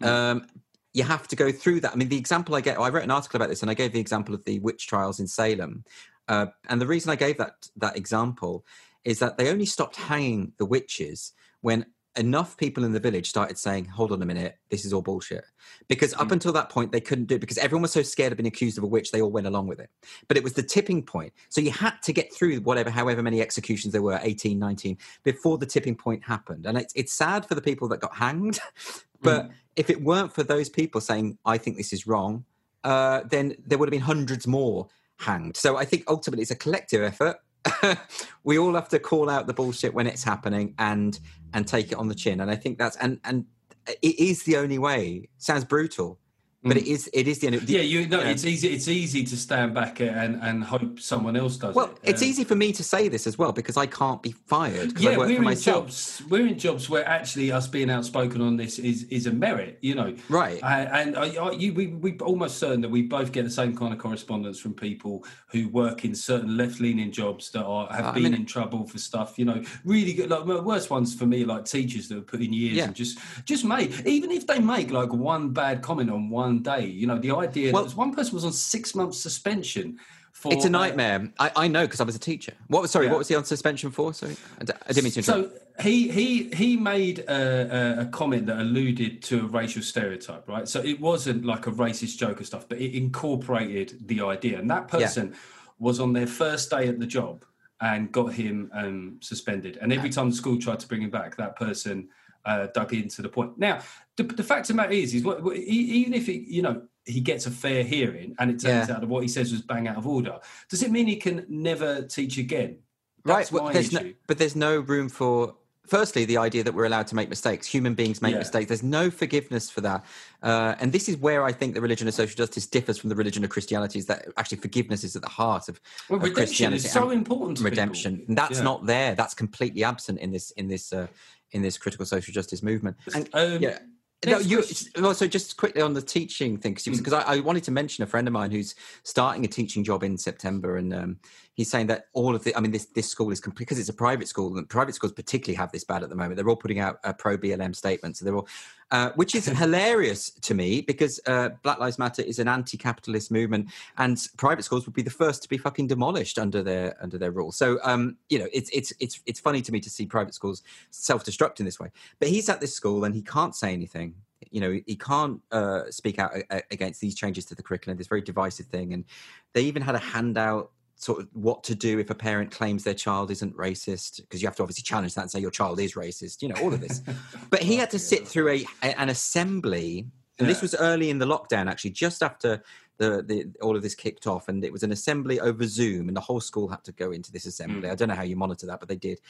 [0.00, 0.46] Um,
[0.94, 1.92] you have to go through that.
[1.92, 3.92] I mean, the example I get, I wrote an article about this, and I gave
[3.92, 5.84] the example of the witch trials in Salem.
[6.28, 8.64] Uh, and the reason I gave that that example
[9.04, 11.86] is that they only stopped hanging the witches when
[12.16, 15.44] enough people in the village started saying, "Hold on a minute, this is all bullshit."
[15.88, 18.38] Because up until that point, they couldn't do it because everyone was so scared of
[18.38, 19.90] being accused of a witch, they all went along with it.
[20.28, 21.32] But it was the tipping point.
[21.48, 25.58] So you had to get through whatever, however many executions there were, 18, 19, before
[25.58, 26.66] the tipping point happened.
[26.66, 28.58] And it's it's sad for the people that got hanged,
[29.22, 32.44] but if it weren't for those people saying, "I think this is wrong,"
[32.84, 34.88] uh, then there would have been hundreds more
[35.18, 35.56] hanged.
[35.56, 37.36] So I think ultimately it's a collective effort.
[38.44, 41.18] we all have to call out the bullshit when it's happening and
[41.54, 42.40] and take it on the chin.
[42.40, 43.44] And I think that's and and
[43.86, 45.28] it is the only way.
[45.38, 46.18] Sounds brutal,
[46.64, 47.58] but it is it is the only.
[47.66, 48.30] Yeah, you know, Yeah.
[48.30, 48.68] it's easy.
[48.68, 52.10] It's easy to stand back and, and hope someone else does Well, it.
[52.10, 54.98] it's Um, easy for me to say this as well because I can't be fired
[55.00, 55.84] Yeah, I work we're for in myself.
[55.86, 56.22] jobs.
[56.28, 59.78] We're in jobs where actually us being outspoken on this is is a merit.
[59.82, 60.62] You know, Right.
[60.62, 60.66] Uh,
[61.00, 63.92] and I, I, you, we we almost certain that we both get the same kind
[63.92, 68.12] of correspondence from people who work in certain left leaning jobs that are have I
[68.12, 69.38] been mean- in trouble for stuff.
[69.38, 70.30] You know, really good.
[70.30, 72.84] Like worst ones for me, like teachers that have put in years Yeah.
[72.84, 76.84] and just just made even if they make like one bad comment on one day.
[76.86, 79.98] You know, the idea Well- that one person was on six months suspension.
[80.32, 81.30] For, It's a uh, nightmare.
[81.38, 82.54] I, I know because I was a teacher.
[82.68, 82.82] What?
[82.82, 83.12] was Sorry, Yeah.
[83.12, 84.14] what was he on suspension for?
[84.14, 85.54] Sorry, I, didn't mean to interrupt.
[85.54, 90.48] So he he he made a, a, a comment that alluded to a racial stereotype,
[90.48, 90.66] right?
[90.66, 94.58] So it wasn't like a racist joke or stuff, but it incorporated the idea.
[94.58, 95.34] And that person
[95.78, 97.44] was on their first day at the job
[97.80, 99.76] and got him um, suspended.
[99.82, 102.08] And every time the school tried to bring him back, that person
[102.44, 103.58] uh, dug into the point.
[103.58, 103.80] Now,
[104.16, 106.82] the, the fact of the matter is, is what, what- even if he, you know
[107.04, 108.94] he gets a fair hearing and it turns Yeah.
[108.94, 110.38] out that what he says was bang out of order,
[110.68, 112.78] does it mean he can never teach again?
[113.24, 114.14] right That's well, my there's no, issue.
[114.26, 115.54] but there's no room for
[115.86, 118.38] firstly the idea that we're allowed to make mistakes human beings make Yeah.
[118.38, 120.04] mistakes there's no forgiveness for that
[120.42, 123.16] uh, and this is where i think the religion of social justice differs from the
[123.16, 126.72] religion of christianity is that actually forgiveness is at the heart of, Well, of redemption
[126.72, 127.58] is Christianity so important.
[127.58, 128.64] To redemption that's Yeah.
[128.64, 131.06] not there that's completely absent in this in this uh,
[131.52, 132.96] in this critical social justice movement.
[133.14, 133.78] And Um, yeah.
[134.26, 134.62] no, you
[135.02, 137.14] also just quickly on the teaching thing because Mm.
[137.14, 138.74] I, I wanted to mention a friend of mine who's
[139.04, 141.18] starting a teaching job in September, and um,
[141.54, 143.88] he's saying that all of the, I mean, this this school is complete because it's
[143.88, 146.36] a private school, and private schools particularly have this bad at the moment.
[146.36, 148.18] They're all putting out uh, pro BLM statements.
[148.18, 148.48] So they're all,
[148.90, 153.68] uh, which is hilarious to me because uh, Black Lives Matter is an anti-capitalist movement,
[153.98, 157.30] and private schools would be the first to be fucking demolished under their under their
[157.30, 157.52] rule.
[157.52, 160.62] So, um, you know, it's it's it's it's funny to me to see private schools
[160.90, 161.90] self-destruct in this way.
[162.18, 164.14] But he's at this school and he can't say anything
[164.50, 167.96] you know he can't uh, speak out a- a- against these changes to the curriculum
[167.96, 169.04] this very divisive thing and
[169.52, 170.72] they even had a handout
[171.02, 174.46] sort of what to do if a parent claims their child isn't racist because you
[174.46, 176.80] have to obviously challenge that and say your child is racist you know all of
[176.80, 177.02] this.
[177.50, 180.06] But he had to sit through a, a- an assembly
[180.38, 182.62] and this was early in the lockdown actually just after
[182.98, 186.16] the, the all of this kicked off and it was an assembly over zoom and
[186.16, 187.90] the whole school had to go into this assembly.
[187.90, 189.20] I don't know how you monitor that but they did.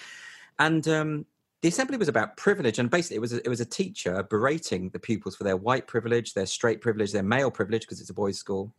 [0.59, 1.25] And um,
[1.63, 4.91] the assembly was about privilege, and basically it was a, it was a teacher berating
[4.91, 8.15] the pupils for their white privilege, their straight privilege, their male privilege because it's a
[8.15, 8.75] boys' school.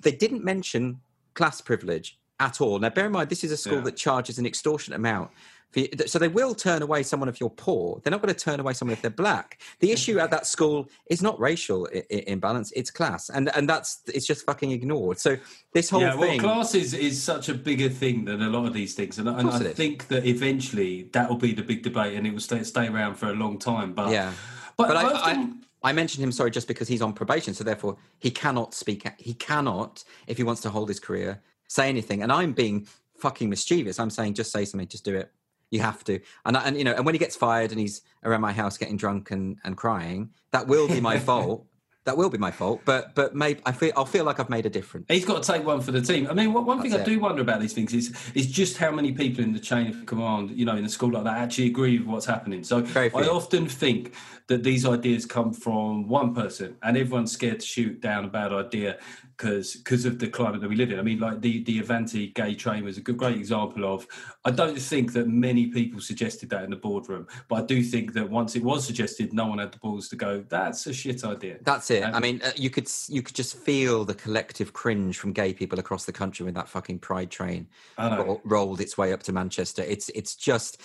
[0.00, 1.00] They didn't mention
[1.34, 2.78] class privilege at all.
[2.78, 3.84] Now, bear in mind, this is a school Yeah.
[3.84, 5.30] that charges an extortionate amount.
[5.72, 8.00] For you, so they will turn away someone if you're poor.
[8.02, 9.60] They're not going to turn away someone if they're black.
[9.78, 9.94] The mm-hmm.
[9.94, 14.00] issue at that school is not racial I- I- imbalance; it's class, and and that's
[14.12, 15.20] it's just fucking ignored.
[15.20, 15.36] So
[15.72, 18.72] this whole yeah, well, class is, is such a bigger thing than a lot of
[18.72, 22.26] these things, and, and I think that eventually that will be the big debate, and
[22.26, 23.92] it will stay stay around for a long time.
[23.92, 24.32] But yeah.
[24.76, 27.54] but, But I, I often- I, I mentioned him, sorry, just because he's on probation.
[27.54, 29.08] So therefore, he cannot speak.
[29.18, 32.22] He cannot, if he wants to hold his career, say anything.
[32.22, 32.86] And I'm being
[33.18, 33.98] fucking mischievous.
[33.98, 35.30] I'm saying, just say something, just do it.
[35.70, 36.20] You have to.
[36.44, 38.76] And, I- and you know, and when he gets fired and he's around my house
[38.76, 41.66] getting drunk and, and crying, that will be my fault.
[42.04, 42.80] That will be my fault.
[42.84, 45.06] But but maybe I feel I'll feel like I've made a difference.
[45.08, 46.26] He's got to take one for the team.
[46.28, 48.78] I mean, one one thing That's I do wonder about these things is is just
[48.78, 51.36] how many people in the chain of command, you know, in a school like that,
[51.36, 52.64] actually agree with what's happening.
[52.64, 54.14] So I often think
[54.46, 58.52] that these ideas come from one person, and everyone's scared to shoot down a bad
[58.52, 58.98] idea
[59.40, 60.98] because because of the climate that we live in.
[60.98, 64.06] I mean, like the the Avanti gay train was a good, great example of.
[64.44, 68.12] I don't think that many people suggested that in the boardroom, but I do think
[68.12, 70.44] that once it was suggested, no one had the balls to go.
[70.48, 71.58] That's a shit idea.
[71.62, 72.04] That's it.
[72.04, 75.54] I Um, mean, uh, you could you could just feel the collective cringe from gay
[75.54, 77.68] people across the country when that fucking pride train
[77.98, 79.82] ro- rolled its way up to Manchester.
[79.82, 80.82] It's it's just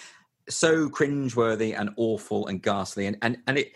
[0.47, 3.07] so cringeworthy and awful and ghastly.
[3.07, 3.73] And and and it.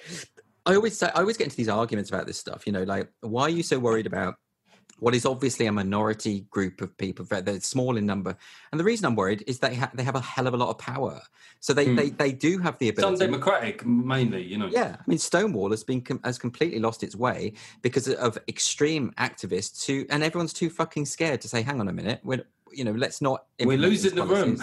[0.66, 2.68] I always say I always get into these arguments about this stuff.
[2.68, 4.36] You know, like why are you so worried about?
[5.00, 8.36] What is obviously a minority group of people, ve- they're small in number,
[8.72, 10.70] and the reason I'm worried is they ha- they have a hell of a lot
[10.70, 11.22] of power.
[11.62, 11.96] So they Hmm.
[11.96, 13.26] they, they do have the Some ability.
[13.26, 14.68] democratic, mainly, you know.
[14.68, 19.14] Yeah, I mean, Stonewall has been com- has completely lost its way because of extreme
[19.18, 22.84] activists who, and everyone's too fucking scared to say, "Hang on a minute, we're you
[22.84, 24.62] know, let's not." We're losing the room.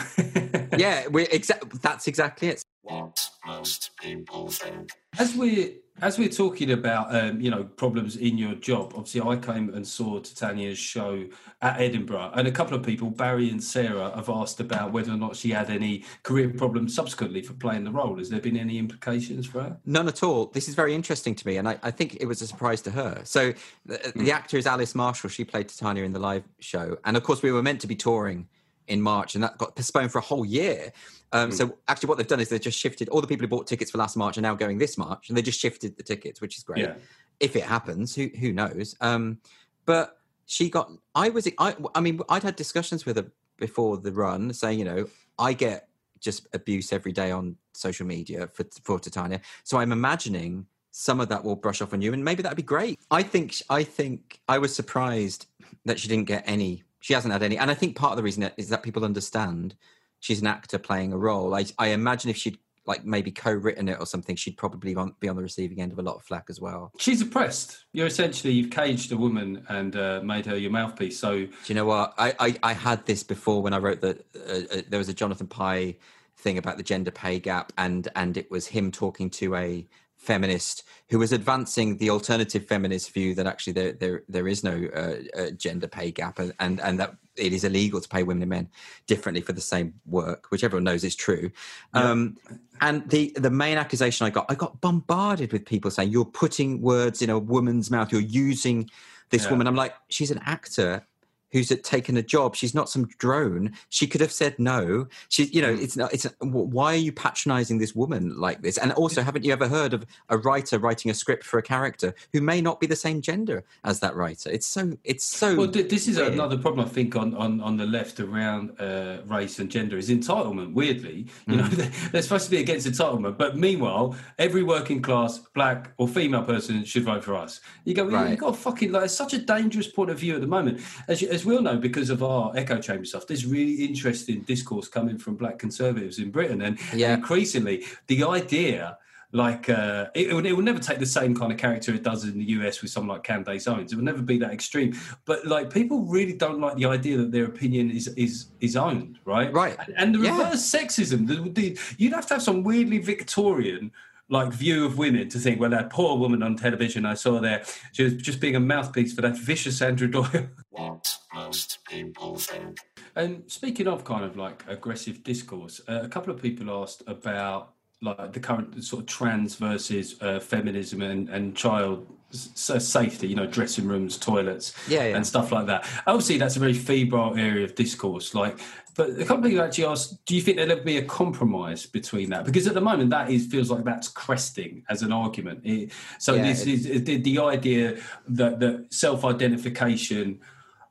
[0.78, 1.82] yeah, we're exact.
[1.82, 2.62] That's exactly it.
[2.82, 4.90] What most people think.
[5.18, 5.70] as we're
[6.02, 9.86] as we're talking about um, you know problems in your job, obviously I came and
[9.86, 11.24] saw Titania's show
[11.62, 15.16] at Edinburgh, and a couple of people, Barry and Sarah, have asked about whether or
[15.16, 18.18] not she had any career problems subsequently for playing the role.
[18.18, 19.76] Has there been any implications for her?
[19.86, 20.46] None at all.
[20.46, 22.90] This is very interesting to me, and I, I think it was a surprise to
[22.90, 23.20] her.
[23.24, 23.52] So,
[23.84, 24.24] the, Hmm.
[24.24, 25.30] the actor is Alice Marshall.
[25.30, 27.96] She played Titania in the live show, and of course, we were meant to be
[27.96, 28.48] touring
[28.88, 30.92] in March, and that got postponed for a whole year.
[31.32, 31.54] Um, Hmm.
[31.54, 33.08] So, actually, what they've done is they've just shifted.
[33.08, 35.36] All the people who bought tickets for last March are now going this March, and
[35.36, 36.84] they just shifted the tickets, which is great.
[36.84, 36.94] Yeah.
[37.40, 38.96] If it happens, who who knows?
[39.00, 39.38] Um,
[39.84, 40.90] but she got.
[41.14, 41.48] I was.
[41.58, 41.76] I.
[41.94, 43.26] I mean, I'd had discussions with her
[43.58, 45.08] before the run, saying, you know,
[45.38, 45.88] I get
[46.20, 49.40] just abuse every day on social media for for Titania.
[49.64, 52.62] So I'm imagining some of that will brush off on you, and maybe that'd be
[52.62, 52.98] great.
[53.10, 55.46] I think I think I was surprised
[55.84, 56.84] that she didn't get any.
[57.06, 59.76] She hasn't had any, and I think part of the reason is that people understand
[60.18, 61.54] she's an actor playing a role.
[61.54, 65.36] I I imagine if she'd like maybe co-written it or something, she'd probably be on
[65.36, 66.90] the receiving end of a lot of flack as well.
[66.98, 67.84] She's oppressed.
[67.92, 71.16] You're essentially you've caged a woman and uh, made her your mouthpiece.
[71.16, 72.12] So Do you know what?
[72.18, 75.14] I, I, I had this before when I wrote that uh, uh, there was a
[75.14, 75.94] Jonathan Pie
[76.38, 79.86] thing about the gender pay gap, and and it was him talking to a
[80.26, 84.76] feminist who was advancing the alternative feminist view that actually there there, there is no
[84.94, 88.42] uh, uh, gender pay gap, and, and and that it is illegal to pay women
[88.42, 88.68] and men
[89.06, 91.50] differently for the same work, which everyone knows is true.
[91.94, 92.36] Um,
[92.80, 96.82] and the the main accusation I got, I got bombarded with people saying you're putting
[96.82, 98.90] words in a woman's mouth, you're using
[99.30, 99.50] this Yeah.
[99.50, 99.66] woman.
[99.66, 101.06] I'm like, she's an actor
[101.52, 102.56] who's taken a job.
[102.56, 103.72] She's not some drone.
[103.88, 105.06] She could have said no.
[105.28, 106.12] She, you know, it's not.
[106.12, 108.78] It's why are you patronising this woman like this?
[108.78, 112.14] And also, haven't you ever heard of a writer writing a script for a character
[112.32, 114.50] who may not be the same gender as that writer?
[114.50, 114.92] It's so.
[115.04, 115.56] It's so.
[115.56, 116.32] Well, th- this is weird.
[116.32, 120.10] another problem I think on, on, on the left around uh, race and gender is
[120.10, 120.72] entitlement.
[120.74, 122.10] Weirdly, you know, Mm.
[122.12, 126.84] they're supposed to be against entitlement, but meanwhile, every working class black or female person
[126.84, 127.60] should vote for us.
[127.84, 128.30] You go, Right.
[128.30, 130.80] you've got a fucking like it's such a dangerous point of view at the moment.
[131.08, 134.40] As you, as we all know, because of our echo chamber stuff, there's really interesting
[134.52, 137.12] discourse coming from black conservatives in Britain, and, Yeah.
[137.12, 138.98] and increasingly the idea.
[139.32, 142.04] Like uh, it, it, will, it will never take the same kind of character it
[142.04, 143.92] does in the US with someone like Candace Owens.
[143.92, 144.90] It will never be that extreme.
[145.26, 149.18] But like people really don't like the idea that their opinion is is is owned,
[149.24, 149.52] right?
[149.52, 149.76] Right.
[149.84, 150.38] And, and the Yeah.
[150.38, 151.26] reverse sexism.
[151.26, 153.90] The, the, you'd have to have some weirdly Victorian
[154.28, 157.62] like view of women to think, well, that poor woman on television I saw there,
[157.92, 160.48] she was just being a mouthpiece for that vicious Andrew Doyle.
[160.70, 162.78] What most people think.
[163.14, 167.75] And speaking of kind of like aggressive discourse, uh, a couple of people asked about
[168.02, 173.46] like the current sort of trans versus uh, feminism and, and child safety, you know,
[173.46, 175.16] dressing rooms, toilets, Yeah, yeah.
[175.16, 175.88] and stuff like that.
[176.06, 178.34] Obviously, that's a very febrile area of discourse.
[178.34, 178.58] Like,
[178.96, 182.30] but a couple of people actually asked, do you think there'll be a compromise between
[182.30, 182.44] that?
[182.44, 185.60] Because at the moment, that is feels like that's cresting as an argument.
[185.64, 190.40] It, so Yeah, this is the, the idea that that self-identification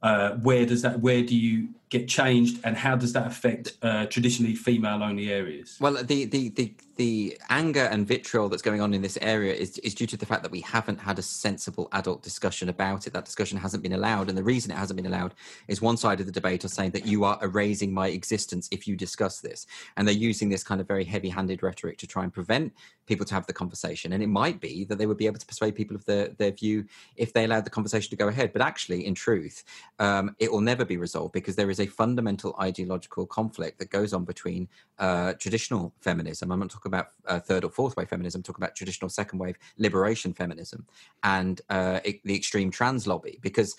[0.01, 4.05] uh, where does that where do you get changed and how does that affect uh,
[4.07, 8.93] traditionally female only areas Well, the, the the the anger and vitriol that's going on
[8.93, 11.89] in this area is is due to the fact that we haven't had a sensible
[11.91, 13.13] adult discussion about it.
[13.13, 15.33] That discussion hasn't been allowed, and the reason it hasn't been allowed
[15.67, 18.87] is one side of the debate are saying that you are erasing my existence if
[18.87, 19.67] you discuss this,
[19.97, 22.73] and they're using this kind of very heavy-handed rhetoric to try and prevent
[23.05, 24.13] people to have the conversation.
[24.13, 26.51] And it might be that they would be able to persuade people of their their
[26.51, 26.85] view
[27.17, 28.53] if they allowed the conversation to go ahead.
[28.53, 29.63] But actually, in truth,
[29.99, 34.13] um, it will never be resolved because there is a fundamental ideological conflict that goes
[34.13, 34.67] on between
[34.99, 36.51] uh, traditional feminism.
[36.51, 38.39] I'm not talking about uh, third or fourth wave feminism.
[38.39, 40.85] I'm talking about traditional second wave liberation feminism
[41.23, 43.75] and uh, e- the extreme trans lobby because.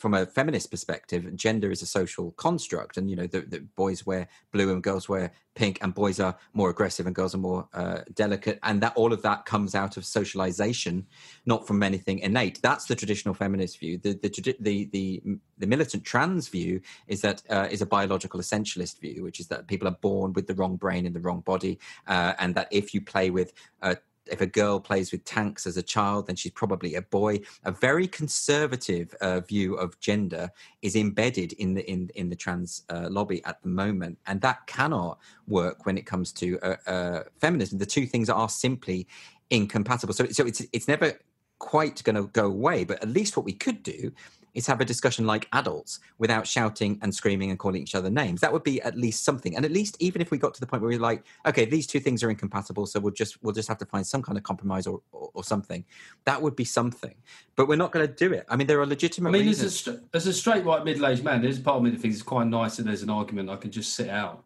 [0.00, 4.28] From a feminist perspective, gender is a social construct, and you know the boys wear
[4.50, 7.98] blue and girls wear pink, and boys are more aggressive and girls are more uh,
[8.14, 11.06] delicate, and that all of that comes out of socialization,
[11.44, 12.62] not from anything innate.
[12.62, 13.98] That's the traditional feminist view.
[13.98, 15.22] The the the the,
[15.58, 19.66] the militant trans view is that uh, is a biological essentialist view, which is that
[19.66, 22.94] people are born with the wrong brain in the wrong body, uh, and that if
[22.94, 23.96] you play with uh,
[24.26, 27.40] if a girl plays with tanks as a child, then she's probably a boy.
[27.64, 30.50] A very conservative uh, view of gender
[30.82, 34.66] is embedded in the in in the trans uh, lobby at the moment, and that
[34.66, 35.18] cannot
[35.48, 37.78] work when it comes to uh, uh, feminism.
[37.78, 39.06] The two things are simply
[39.50, 40.14] incompatible.
[40.14, 41.18] So so it's it's never
[41.58, 42.84] quite going to go away.
[42.84, 44.12] But at least what we could do
[44.54, 48.40] is have a discussion like adults without shouting and screaming and calling each other names.
[48.40, 49.56] That would be at least something.
[49.56, 51.86] And at least even if we got to the point where we're like, okay, these
[51.86, 54.44] two things are incompatible, so we'll just we'll just have to find some kind of
[54.44, 55.84] compromise or or, or something.
[56.24, 57.14] That would be something.
[57.56, 58.46] But we're not going to do it.
[58.48, 59.78] I mean, there are legitimate i mean as a, reasons.
[59.78, 62.22] str- as a straight white middle-aged man there's a part of me that thinks it's
[62.22, 64.44] quite nice that there's an argument i can just sit out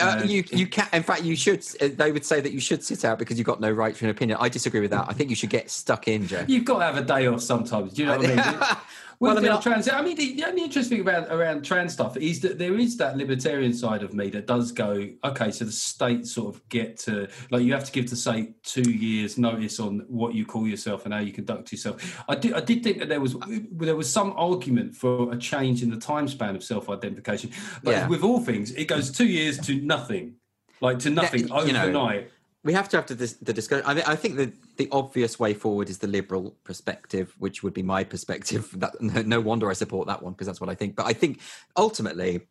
[0.00, 2.60] Uh, Uh, you you can in fact you should uh, they would say that you
[2.60, 5.06] should sit out because you've got no right to an opinion i disagree with that
[5.08, 7.42] i think you should get stuck in joe You've got to have a day off
[7.42, 7.92] sometimes.
[7.92, 8.76] Do you know what I mean?
[9.20, 11.62] Well, I mean, the I- trans, I mean, the, the only interesting thing about around
[11.62, 15.50] trans stuff is that there is that libertarian side of me that does go, okay,
[15.50, 18.90] so the state sort of get to like you have to give the state two
[18.90, 22.22] years notice on what you call yourself and how you conduct yourself.
[22.30, 23.36] I did, I did think that there was
[23.72, 27.50] there was some argument for a change in the time span of self identification,
[27.82, 28.08] but Yeah.
[28.08, 30.36] with all things, it goes two years to nothing,
[30.80, 32.30] like to nothing know, overnight.
[32.62, 33.84] We have to have to the discussion.
[33.86, 37.74] I, mean, I think the the obvious way forward is the liberal perspective, which would
[37.74, 38.70] be my perspective.
[38.78, 40.96] That no, no wonder I support that one because that's what I think.
[40.96, 41.40] But I think
[41.76, 42.42] ultimately,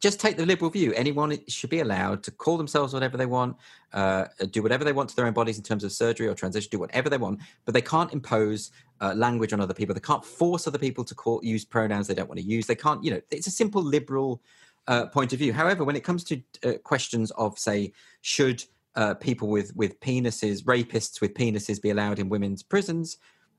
[0.00, 0.92] just take the liberal view.
[0.92, 3.56] Anyone should be allowed to call themselves whatever they want,
[3.92, 6.68] uh, do whatever they want to their own bodies in terms of surgery or transition,
[6.70, 8.70] do whatever they want, but they can't impose
[9.00, 9.94] uh, language on other people.
[9.94, 12.66] They can't force other people to call use pronouns they don't want to use.
[12.66, 14.42] They can't, you know, it's a simple liberal
[14.86, 15.52] uh, point of view.
[15.52, 18.62] However, when it comes to uh, questions of, say, should
[19.00, 23.16] uh, people with with penises, rapists with penises, be allowed in women's prisons,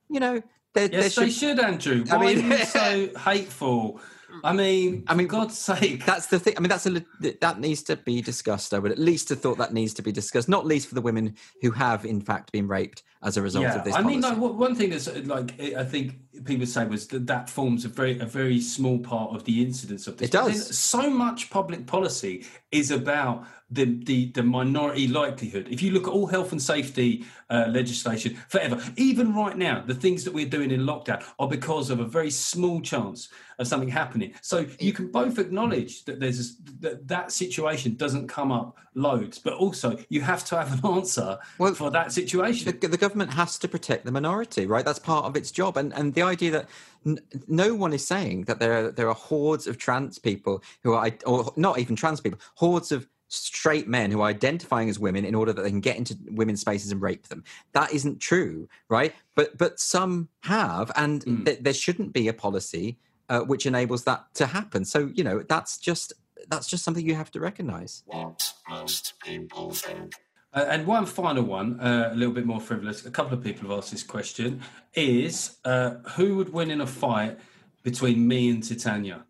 [0.10, 0.36] you know,
[0.76, 2.04] there, there Yes, should they should, Andrew.
[2.12, 4.00] I Why mean- are you so hateful?
[4.44, 6.06] I mean, I I mean, God's sake.
[6.06, 6.54] that's the thing.
[6.56, 7.04] I mean, that's a
[7.42, 8.74] that needs to be discussed.
[8.76, 11.02] I would at least have thought that needs to be discussed, not least for the
[11.02, 13.96] women who have, in fact, been raped as a result of this.
[13.96, 16.08] I mean, like, one- thing that's like I think
[16.46, 20.08] people say was that that forms a very a very small part of the incidence
[20.08, 20.30] of this.
[20.30, 20.78] It does.
[20.78, 25.68] so much public policy is about the the, the minority likelihood.
[25.70, 29.94] If you look at all health and safety uh, legislation forever, even right now, the
[29.96, 33.30] things that we're doing in lockdown are because of a very small chance
[33.60, 34.34] of something happening.
[34.42, 39.54] So you can both acknowledge that there's that that situation doesn't come up loads, but
[39.54, 42.78] also you have to have an answer Well, for that situation.
[42.80, 44.84] the, the government has to protect the minority, right?
[44.86, 46.70] That's part of its job, and and the idea that
[47.06, 50.94] n- no one is saying that there are, there are hordes of trans people who
[50.94, 55.24] are, or not even trans people, hordes of straight men who are identifying as women
[55.24, 57.44] in order that they can get into women's spaces and rape them.
[57.74, 59.14] That isn't true, right?
[59.36, 61.46] But but some have, and Mm.
[61.46, 62.98] th- there shouldn't be a policy.
[63.32, 64.84] uh, which enables that to happen.
[64.84, 66.14] So you know that's just
[66.48, 68.02] that's just something you have to recognise.
[68.08, 70.16] What most people think.
[70.52, 73.06] Uh, and one final one, uh, a little bit more frivolous.
[73.06, 74.62] A couple of people have asked this question:
[74.96, 77.38] Is uh, who would win in a fight
[77.84, 79.26] between me and Titania?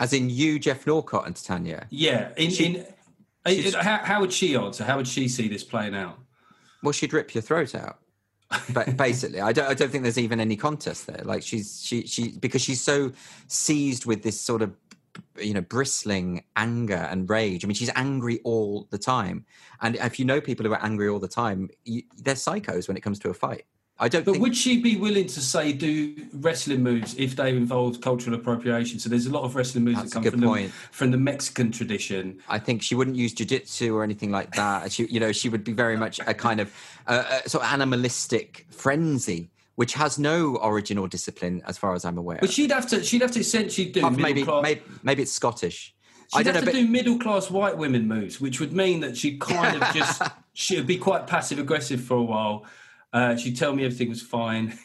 [0.00, 1.86] As in you, Geoff Norcott, and Titania.
[1.90, 2.86] Yeah, in, She- in,
[3.46, 4.84] in how, how would she answer?
[4.84, 6.18] How would she see this playing out?
[6.82, 7.98] Well, she'd rip your throat out.
[8.72, 9.66] But basically, I don't.
[9.68, 11.22] I don't think there's even any contest there.
[11.24, 13.12] Like she's she she because she's so
[13.48, 14.72] seized with this sort of
[15.40, 17.64] you know bristling anger and rage.
[17.64, 19.44] I mean, she's angry all the time.
[19.80, 22.96] And if you know people who are angry all the time, you, they're psychos when
[22.96, 23.64] it comes to a fight.
[23.96, 24.42] I don't But think.
[24.42, 28.98] would she be willing to say do wrestling moves if they involved cultural appropriation?
[28.98, 31.70] So there's a lot of wrestling moves That's that come from the, from the Mexican
[31.70, 32.40] tradition.
[32.48, 34.90] I think she wouldn't use jiu-jitsu or anything like that.
[34.90, 36.74] She, you know, she would be very much a kind of
[37.06, 42.04] uh, uh, sort of animalistic frenzy, which has no origin or discipline, as far as
[42.04, 42.38] I'm aware.
[42.40, 44.62] But she'd have to she'd have to essentially do Apart from middle maybe, class.
[44.62, 45.94] maybe maybe it's Scottish.
[46.32, 48.72] I She'd don't know, have to but do middle class white women moves, which would
[48.72, 50.22] mean that she kind of just
[50.54, 52.64] she'd be quite passive aggressive for a while.
[53.12, 54.76] Uh, she'd tell me everything was fine.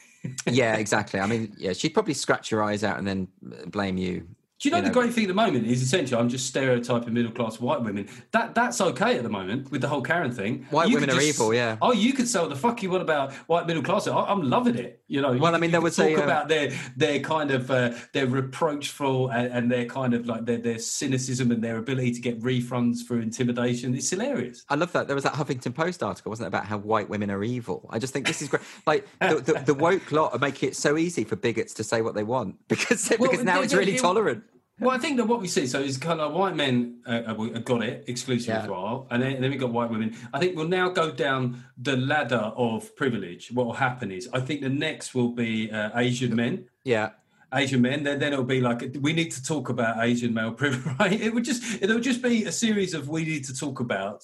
[0.46, 1.20] yeah, exactly.
[1.20, 3.28] I mean, yeah, she'd probably scratch your eyes out and then
[3.68, 4.28] blame you.
[4.60, 6.46] Do you know, You the know- great thing at the moment is essentially I'm just
[6.48, 8.10] stereotyping middle class white women.
[8.32, 10.66] That that's okay at the moment with the whole Karen thing.
[10.70, 11.78] White You women are just- evil, yeah.
[11.82, 14.06] Oh, you could sell the fuck you want about white middle class.
[14.08, 15.02] I, I'm loving it.
[15.08, 15.30] You know.
[15.30, 18.28] Well, you I mean, you was talk uh, about their their kind of uh, their
[18.28, 22.40] reproachful and, and their kind of like their their cynicism and their ability to get
[22.42, 23.96] refunds for intimidation.
[23.96, 24.66] It's hilarious.
[24.70, 25.08] I love that.
[25.08, 27.88] There was that Huffington Post article, wasn't it, about how white women are evil?
[27.92, 28.64] I just think this is great.
[28.86, 32.02] Like the, the, the woke lot are making it so easy for bigots to say
[32.02, 34.44] what they want because Well, because now it's really it- tolerant.
[34.80, 37.66] Well, I think that what we see so is kind of white men uh, have
[37.66, 38.66] got it exclusively Yeah.
[38.66, 40.16] for a while, and then, and then we got white women.
[40.34, 43.52] I think we'll now go down the ladder of privilege.
[43.52, 46.66] What will happen is, I think the next will be uh, Asian men.
[46.84, 47.10] Yeah.
[47.54, 50.86] Asian men, then then it'll be like we need to talk about Asian male privilege.
[51.00, 51.20] Right?
[51.20, 54.24] It would just it'll just be a series of we need to talk about.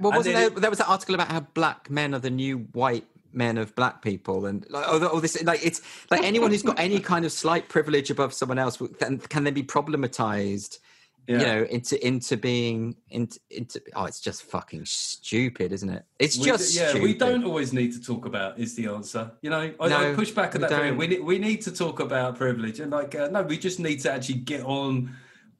[0.00, 3.04] Well, wasn't there, there was an article about how black men are the new white
[3.34, 5.80] men of black people, and like, oh, oh, this like it's
[6.10, 9.54] like anyone who's got any kind of slight privilege above someone else can, can then
[9.54, 10.78] be problematized,
[11.26, 11.38] Yeah.
[11.40, 13.80] you know, into into being into into.
[13.96, 16.04] Oh, it's just fucking stupid, isn't it?
[16.18, 17.02] It's We- just yeah, stupid.
[17.02, 19.30] we don't always need to talk about is the answer.
[19.42, 20.70] You know, I, I No, push back at we that.
[20.70, 23.80] very- We need, we need to talk about privilege and like uh, no, we just
[23.80, 25.14] need to actually get on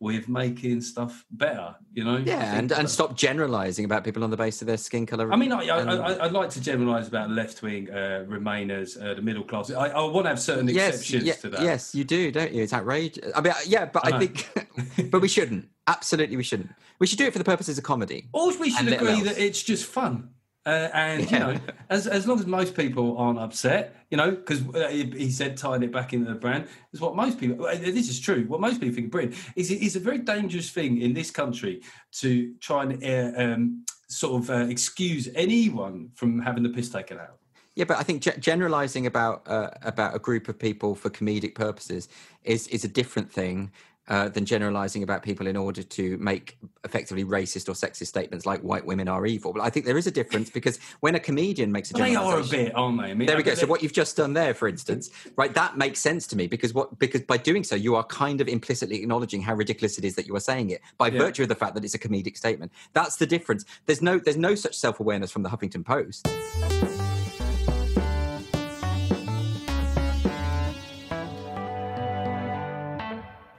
[0.04, 1.74] with making stuff better.
[1.94, 5.06] You know, Yeah, and, and stop generalizing about people on the basis of their skin
[5.06, 5.32] color.
[5.32, 9.02] I mean, I, I, and- I, I'd like to generalise about left wing uh, Remainers,
[9.02, 9.70] uh, the middle class.
[9.70, 11.62] I, I want to have certain yes, exceptions yeah, to that.
[11.62, 12.62] yes, you do, don't you?
[12.62, 13.32] It's outrageous.
[13.34, 15.68] I mean, yeah, but I I, think, but we shouldn't.
[15.86, 16.70] Absolutely, we shouldn't.
[16.98, 18.28] We should do it for the purposes of comedy.
[18.34, 19.24] Or we should agree else.
[19.24, 20.28] that it's just fun.
[20.66, 21.32] Uh, and Yeah.
[21.32, 21.60] you know,
[21.90, 25.82] as as long as most people aren't upset, you know, because uh, he said tying
[25.82, 27.66] it back into the brand is what most people.
[27.66, 28.44] uh, This is true.
[28.48, 31.30] What most people think of Britain is it is a very dangerous thing in this
[31.30, 36.88] country to try and uh, um, sort of uh, excuse anyone from having the piss
[36.88, 37.38] taken out.
[37.74, 41.54] Yeah, but I think ge- generalizing about uh, about a group of people for comedic
[41.54, 42.08] purposes
[42.42, 43.70] is is a different thing
[44.08, 48.60] uh, than generalizing about people in order to make effectively racist or sexist statements like
[48.60, 49.52] white women are evil.
[49.52, 52.40] But I think there is a difference because when a comedian makes a they are
[52.40, 53.10] a bit, aren't they?
[53.10, 53.54] I mean, there we go.
[53.54, 55.54] So what you've just done there, for instance, right?
[55.54, 58.48] That makes sense to me because what because by doing so, you are kind of
[58.48, 61.18] implicitly acknowledging how ridiculous it is that you are saying it by Yeah.
[61.20, 62.72] virtue of the fact that it's a comedic statement.
[62.92, 63.64] That's the difference.
[63.86, 67.13] There's no there's no such self awareness from the Huffington Post.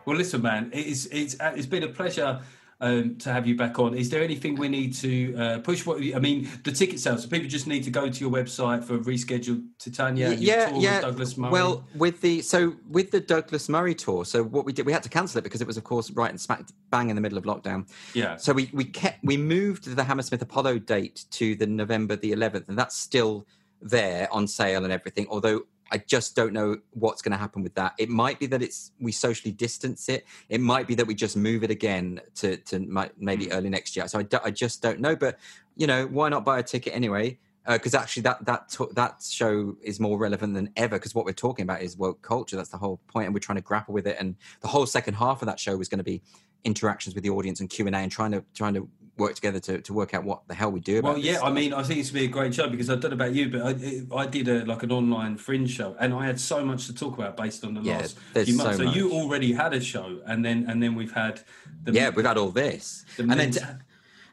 [0.06, 2.42] Well, listen, man, it's it's uh, it's been a pleasure
[2.82, 3.96] um, to have you back on.
[3.96, 5.86] Is there anything we need to uh, push?
[5.86, 7.24] What I mean, the ticket sales.
[7.24, 10.34] So people just need to go to your website for rescheduled Titania.
[10.34, 11.02] yeah, tour with yeah.
[11.02, 11.52] Douglas Murray.
[11.52, 15.04] Well, with the so with the Douglas Murray tour, so what we did, we had
[15.04, 17.38] to cancel it because it was, of course, right and smack bang in the middle
[17.38, 17.90] of lockdown.
[18.14, 18.36] yeah.
[18.36, 22.70] So we we kept we moved the Hammersmith Apollo date to the November the 11th,
[22.70, 23.48] and that's still
[23.82, 25.28] there on sale and everything.
[25.30, 27.94] Although I just don't know what's going to happen with that.
[27.98, 30.26] It might be that it's we socially distance it.
[30.50, 33.54] It might be that we just move it again to to mi- maybe hmm.
[33.54, 34.08] early next year.
[34.08, 35.16] So I, do- I just don't know.
[35.16, 35.40] But
[35.76, 37.40] you know, why not buy a ticket anyway?
[37.68, 40.98] Uh, because actually, that that to- that show is more relevant than ever.
[40.98, 42.56] Because what we're talking about is woke culture.
[42.56, 44.18] That's the whole point, and we're trying to grapple with it.
[44.20, 46.22] And the whole second half of that show was going to be
[46.64, 49.60] interactions with the audience and Q and A, and trying to trying to work together
[49.62, 51.44] to, to work out what the hell we do about Well, yeah, this.
[51.44, 53.34] I mean, I think it's to be a great show because I don't know about
[53.34, 56.66] you, but I, I did a like an online fringe show, and I had so
[56.66, 58.78] much to talk about based on the Yeah, last few months.
[58.78, 61.42] so So, you already had a show, and then and then we've had
[61.84, 63.80] the yeah, we've had all this, the and then to,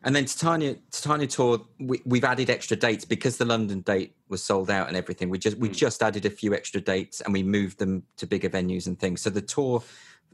[0.04, 4.42] And then Titania, Titania tour, we, we've added extra dates because the London date was
[4.42, 5.30] sold out and everything.
[5.30, 5.74] We just we Hmm.
[5.74, 9.20] just added a few extra dates and we moved them to bigger venues and things.
[9.22, 9.82] So the tour,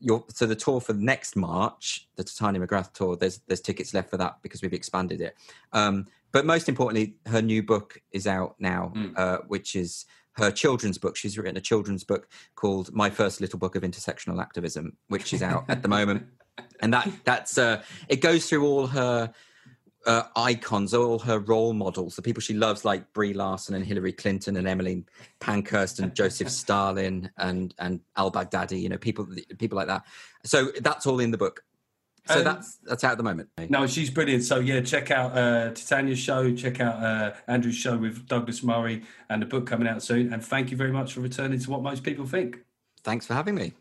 [0.01, 4.11] your so the tour for next March, the Titania McGrath tour, there's there's tickets left
[4.11, 5.35] for that because we've expanded it.
[5.73, 9.09] Um, but most importantly, her new book is out now, Hmm.
[9.17, 11.17] uh, which is her children's book.
[11.17, 15.43] She's written a children's book called My First Little Book of Intersectional Activism, which is
[15.43, 16.27] out at the moment.
[16.81, 19.33] And that that's uh, it goes through all her
[20.07, 24.13] uh, icons, all her role models, the people she loves, like Brie Larson and Hillary
[24.13, 25.05] Clinton and Emily
[25.41, 28.81] Pankhurst and Joseph Stalin and and Al Baghdadi.
[28.81, 29.27] You know, people
[29.59, 30.05] people like that.
[30.45, 31.65] So that's all in the book.
[32.27, 33.49] So Um, that's that's out at the moment.
[33.69, 34.45] No, she's brilliant.
[34.45, 36.55] So yeah, check out uh, Titania's show.
[36.55, 40.33] Check out uh, Andrew's show with Douglas Murray, and the book coming out soon.
[40.33, 42.59] And thank you very much for returning to what most people think.
[43.03, 43.73] Thanks for having me.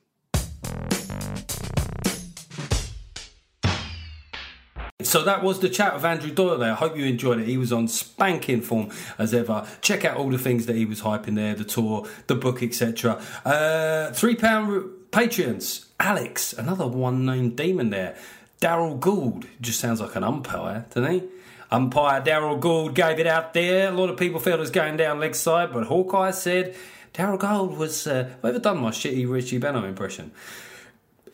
[5.08, 6.74] So that was the chat of Andrew Doyle there.
[6.74, 7.48] I hope you enjoyed it.
[7.48, 9.66] He was on spanking form as ever.
[9.80, 13.22] Check out all the things that he was hyping there, the tour, the book, etc.
[13.46, 15.86] Uh, three pound Patreons.
[15.98, 18.18] Alex, another one named demon there.
[18.60, 21.24] Daryl Gould, just sounds like an umpire, doesn't he?
[21.72, 23.88] Umpire Daryl Gould gave it out there.
[23.90, 26.76] A lot of people felt it was going down leg side, but Hawkeye said
[27.14, 28.06] Daryl Gould was.
[28.08, 30.32] Uh, have ever done my shitty Richie Benaud impression?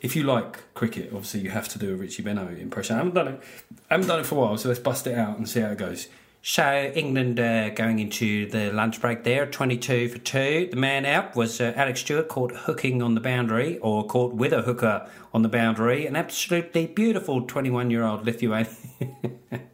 [0.04, 2.96] If you like cricket, obviously you have to do a Richie Benaud impression.
[2.96, 3.44] I haven't done it.
[3.90, 5.70] I haven't done it for a while, so let's bust it out and see how
[5.70, 6.10] it goes.
[6.42, 10.68] So England uh, going into the lunch break there, twenty-two for two.
[10.70, 14.52] The man out was uh, Alex Stewart, caught hooking on the boundary, or caught with
[14.52, 16.06] a hooker on the boundary.
[16.06, 19.40] An absolutely beautiful twenty-one-year-old Lithuanian.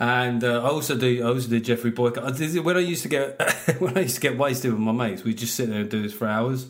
[0.00, 1.22] And uh, I also do.
[1.22, 2.38] I also did Geoffrey Boycott.
[2.38, 3.40] When I used to get
[3.78, 6.02] when I used to get wasted with my mates, we'd just sit there and do
[6.02, 6.66] this for hours.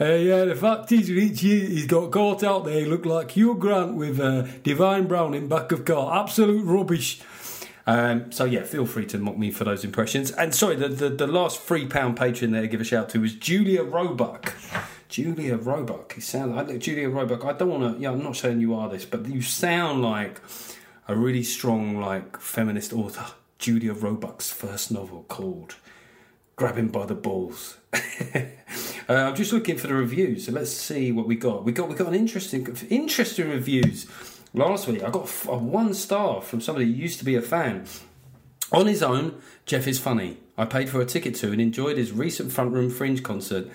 [0.00, 2.80] Uh, yeah, the fact is, Richie, he's got caught out there.
[2.80, 6.22] He looked like Hugh Grant with uh, Divine Brown in back of car.
[6.22, 7.20] Absolute rubbish.
[7.86, 10.30] Um, so yeah, feel free to mock me for those impressions.
[10.32, 13.20] And sorry, the the, the last three pound patron there to give a shout to
[13.20, 14.54] was Julia Roebuck.
[15.08, 16.14] Julia Roebuck.
[16.16, 17.44] You sound like Julia Roebuck.
[17.44, 18.02] I don't want to.
[18.02, 20.40] Yeah, I'm not saying you are this, but you sound like
[21.06, 23.26] a really strong, like feminist author.
[23.58, 25.76] Julia Roebuck's first novel called
[26.56, 27.76] "Grab Him by the Balls."
[29.08, 31.64] uh, I'm just looking for the reviews, so let's see what we got.
[31.64, 34.06] We got we got an interesting interesting reviews
[34.52, 35.02] last week.
[35.02, 37.86] I got a one star from somebody who used to be a fan.
[38.72, 40.38] On his own, Geoff is funny.
[40.56, 43.68] I paid for a ticket to and enjoyed his recent front room fringe concert.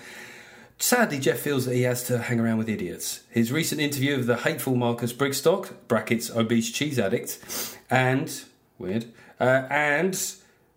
[0.78, 3.22] Sadly, Geoff feels that he has to hang around with idiots.
[3.30, 8.44] His recent interview of the hateful Marcus Brigstocke, brackets obese cheese addict, and
[8.78, 9.06] weird,
[9.40, 10.16] uh, and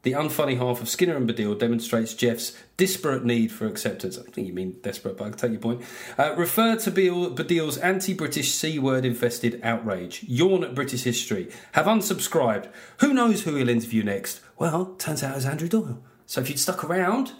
[0.02, 4.18] the unfunny half of Skinner and Baddiel demonstrates Geoff's disparate need for acceptance.
[4.18, 5.82] I think you mean desperate, but I take your point.
[6.18, 10.24] Uh, refer to Baddiel's anti-British C-word infested outrage.
[10.24, 11.50] Yawn at British history.
[11.72, 12.68] Have unsubscribed.
[12.98, 14.40] Who knows who he'll interview next?
[14.58, 16.02] Well, turns out it's Andrew Doyle.
[16.26, 17.32] So if you'd stuck around,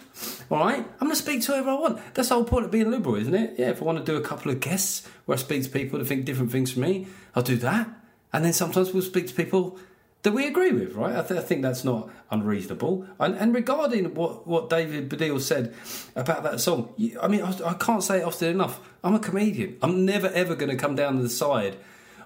[0.51, 2.13] all right, I'm going to speak to whoever I want.
[2.13, 3.55] That's the whole point of being liberal, isn't it?
[3.57, 5.99] Yeah, if I want to do a couple of guests where I speak to people
[5.99, 7.89] that think different things from me, I'll do that.
[8.31, 9.79] And then sometimes we'll speak to people
[10.23, 11.15] that we agree with, right?
[11.15, 13.05] I, th- I think that's not unreasonable.
[13.19, 15.73] And, and regarding what, what David Baddiel said
[16.15, 18.79] about that song, you- I mean, I, I can't say it often enough.
[19.03, 19.77] I'm a comedian.
[19.81, 21.77] I'm never ever going to come down to the side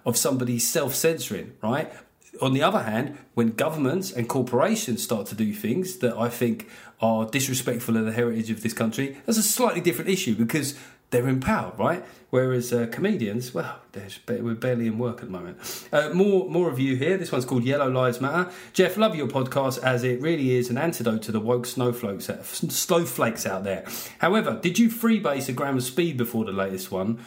[0.05, 1.91] of somebody self censoring, right?
[2.39, 6.69] On the other hand, when governments and corporations start to do things that I think
[7.01, 10.75] are disrespectful of the heritage of this country, that's a slightly different issue because
[11.09, 12.05] they're empowered, right?
[12.29, 13.79] Whereas uh, comedians, well,
[14.27, 15.87] we're barely in work at the moment.
[15.93, 17.17] Uh, more, more you here.
[17.17, 18.51] This one's called Yellow Lives Matter.
[18.73, 23.45] Geoff, love your podcast as it really is an antidote to the woke snowflakes, snowflakes
[23.45, 23.85] out there.
[24.19, 27.19] However, did you freebase a gram of speed before the latest one?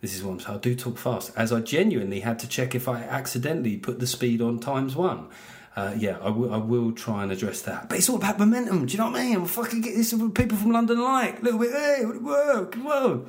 [0.00, 0.56] This is I'm saying.
[0.56, 4.06] I do talk fast, as I genuinely had to check if I accidentally put the
[4.06, 5.28] speed on times one.
[5.76, 7.88] Uh, yeah, I will, I will try and address that.
[7.88, 8.86] But it's all about momentum.
[8.86, 9.36] Do you know what I mean?
[9.36, 11.40] I'm fucking get this people from London like.
[11.40, 13.26] A little bit, hey, whoa, whoa.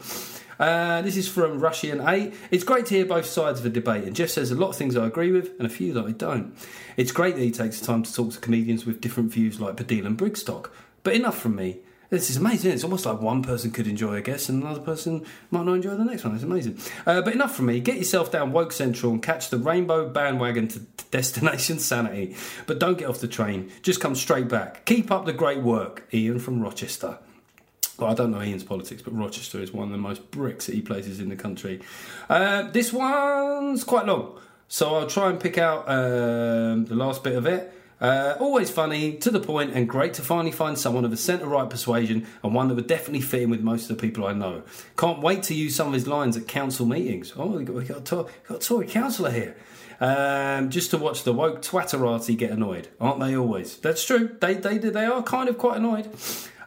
[0.59, 2.33] Uh, this is from Russian 8.
[2.51, 4.75] It's great to hear both sides of a debate, and Geoff says a lot of
[4.75, 6.55] things I agree with and a few that I don't.
[6.97, 9.75] It's great that he takes the time to talk to comedians with different views like
[9.75, 10.69] Baddiel and Brigstocke.
[11.03, 11.79] But enough from me.
[12.09, 12.71] This is amazing.
[12.71, 15.95] It's almost like one person could enjoy a guest and another person might not enjoy
[15.95, 16.35] the next one.
[16.35, 16.79] It's amazing.
[17.05, 17.79] Uh, but enough from me.
[17.79, 20.79] Get yourself down Woke Central and catch the rainbow bandwagon to
[21.11, 22.35] Destination Sanity.
[22.67, 23.71] But don't get off the train.
[23.81, 24.85] Just come straight back.
[24.85, 26.07] Keep up the great work.
[26.13, 27.17] Ian from Rochester.
[27.97, 30.81] Well, I don't know Ian's politics, but Rochester is one of the most brick city
[30.81, 31.79] places in the country.
[32.29, 34.37] Uh, this one's quite long,
[34.67, 37.73] so I'll try and pick out um, the last bit of it.
[38.01, 41.45] Uh, always funny, to the point, and great to finally find someone of a centre
[41.45, 44.33] right persuasion and one that would definitely fit in with most of the people I
[44.33, 44.63] know.
[44.97, 47.33] Can't wait to use some of his lines at council meetings.
[47.37, 49.55] Oh, we got, we got, a, got a Tory councillor here.
[50.01, 53.77] um, just to watch the woke twatterati get annoyed, aren't they always?
[53.77, 54.35] That's true.
[54.41, 56.09] They they they are kind of quite annoyed.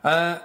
[0.03, 0.39] Uh,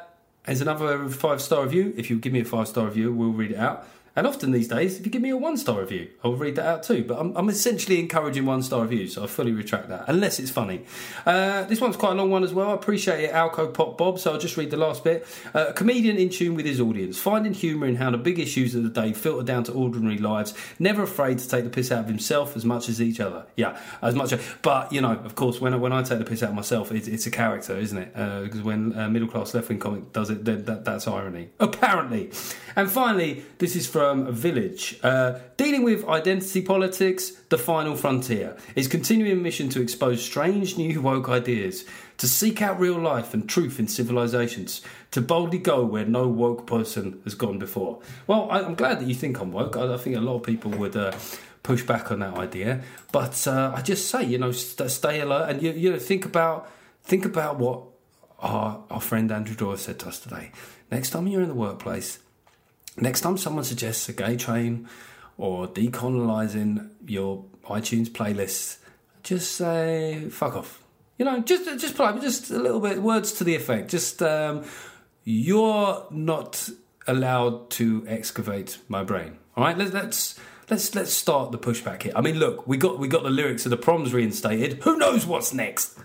[0.46, 1.94] there's another five star review.
[1.96, 3.88] If you give me a five star review, we'll read it out.
[4.16, 6.68] And often these days, if you give me a one star review, I'll read that
[6.68, 7.04] out too.
[7.04, 10.52] But I'm, I'm essentially encouraging one star reviews, so I fully retract that, unless it's
[10.52, 10.86] funny.
[11.26, 12.70] Uh, this one's quite a long one as well.
[12.70, 15.26] I appreciate it, Alco Pop Bob, so I'll just read the last bit.
[15.56, 18.76] Uh, a comedian in tune with his audience, finding humour in how the big issues
[18.76, 22.02] of the day filter down to ordinary lives, never afraid to take the piss out
[22.02, 23.48] of himself as much as each other.
[23.56, 24.32] Yeah, as much.
[24.62, 26.92] But, you know, of course, when I, when I take the piss out of myself,
[26.92, 28.14] it's, it's a character, isn't it?
[28.14, 31.50] Because uh, when a middle class left wing comic does it, that, that's irony.
[31.60, 32.30] Apparently.
[32.76, 35.00] And finally, this is from Village.
[35.04, 38.58] Uh, dealing with identity politics, the final frontier.
[38.76, 41.86] His continuing mission to expose strange new woke ideas,
[42.18, 44.82] to seek out real life and truth in civilizations,
[45.12, 48.02] to boldly go where no woke person has gone before.
[48.28, 49.78] Well, I, am glad that you think I'm woke.
[49.78, 50.96] I, I think a lot of people would.
[50.96, 51.14] Uh,
[51.64, 52.82] push back on that idea,
[53.14, 56.26] but uh, I just say, you know, st- stay alert and you, you know, think
[56.26, 56.70] about
[57.06, 57.84] think about what
[58.40, 60.52] our, our friend Andrew Doyle said to us today.
[60.92, 62.20] Next time you're in the workplace,
[62.98, 64.88] Next time someone suggests a gay train
[65.38, 68.78] or decolonizing your iTunes playlist,
[69.24, 70.84] just say fuck off.
[71.18, 73.90] You know, just just just a little bit words to the effect.
[73.90, 74.64] Just um,
[75.24, 76.70] you're not
[77.08, 79.38] allowed to excavate my brain.
[79.56, 80.40] All right, Let, let's
[80.70, 82.14] let's let's start the pushback here.
[82.16, 84.84] I mean, look, we got we got the lyrics of the proms reinstated.
[84.84, 85.98] Who knows what's next?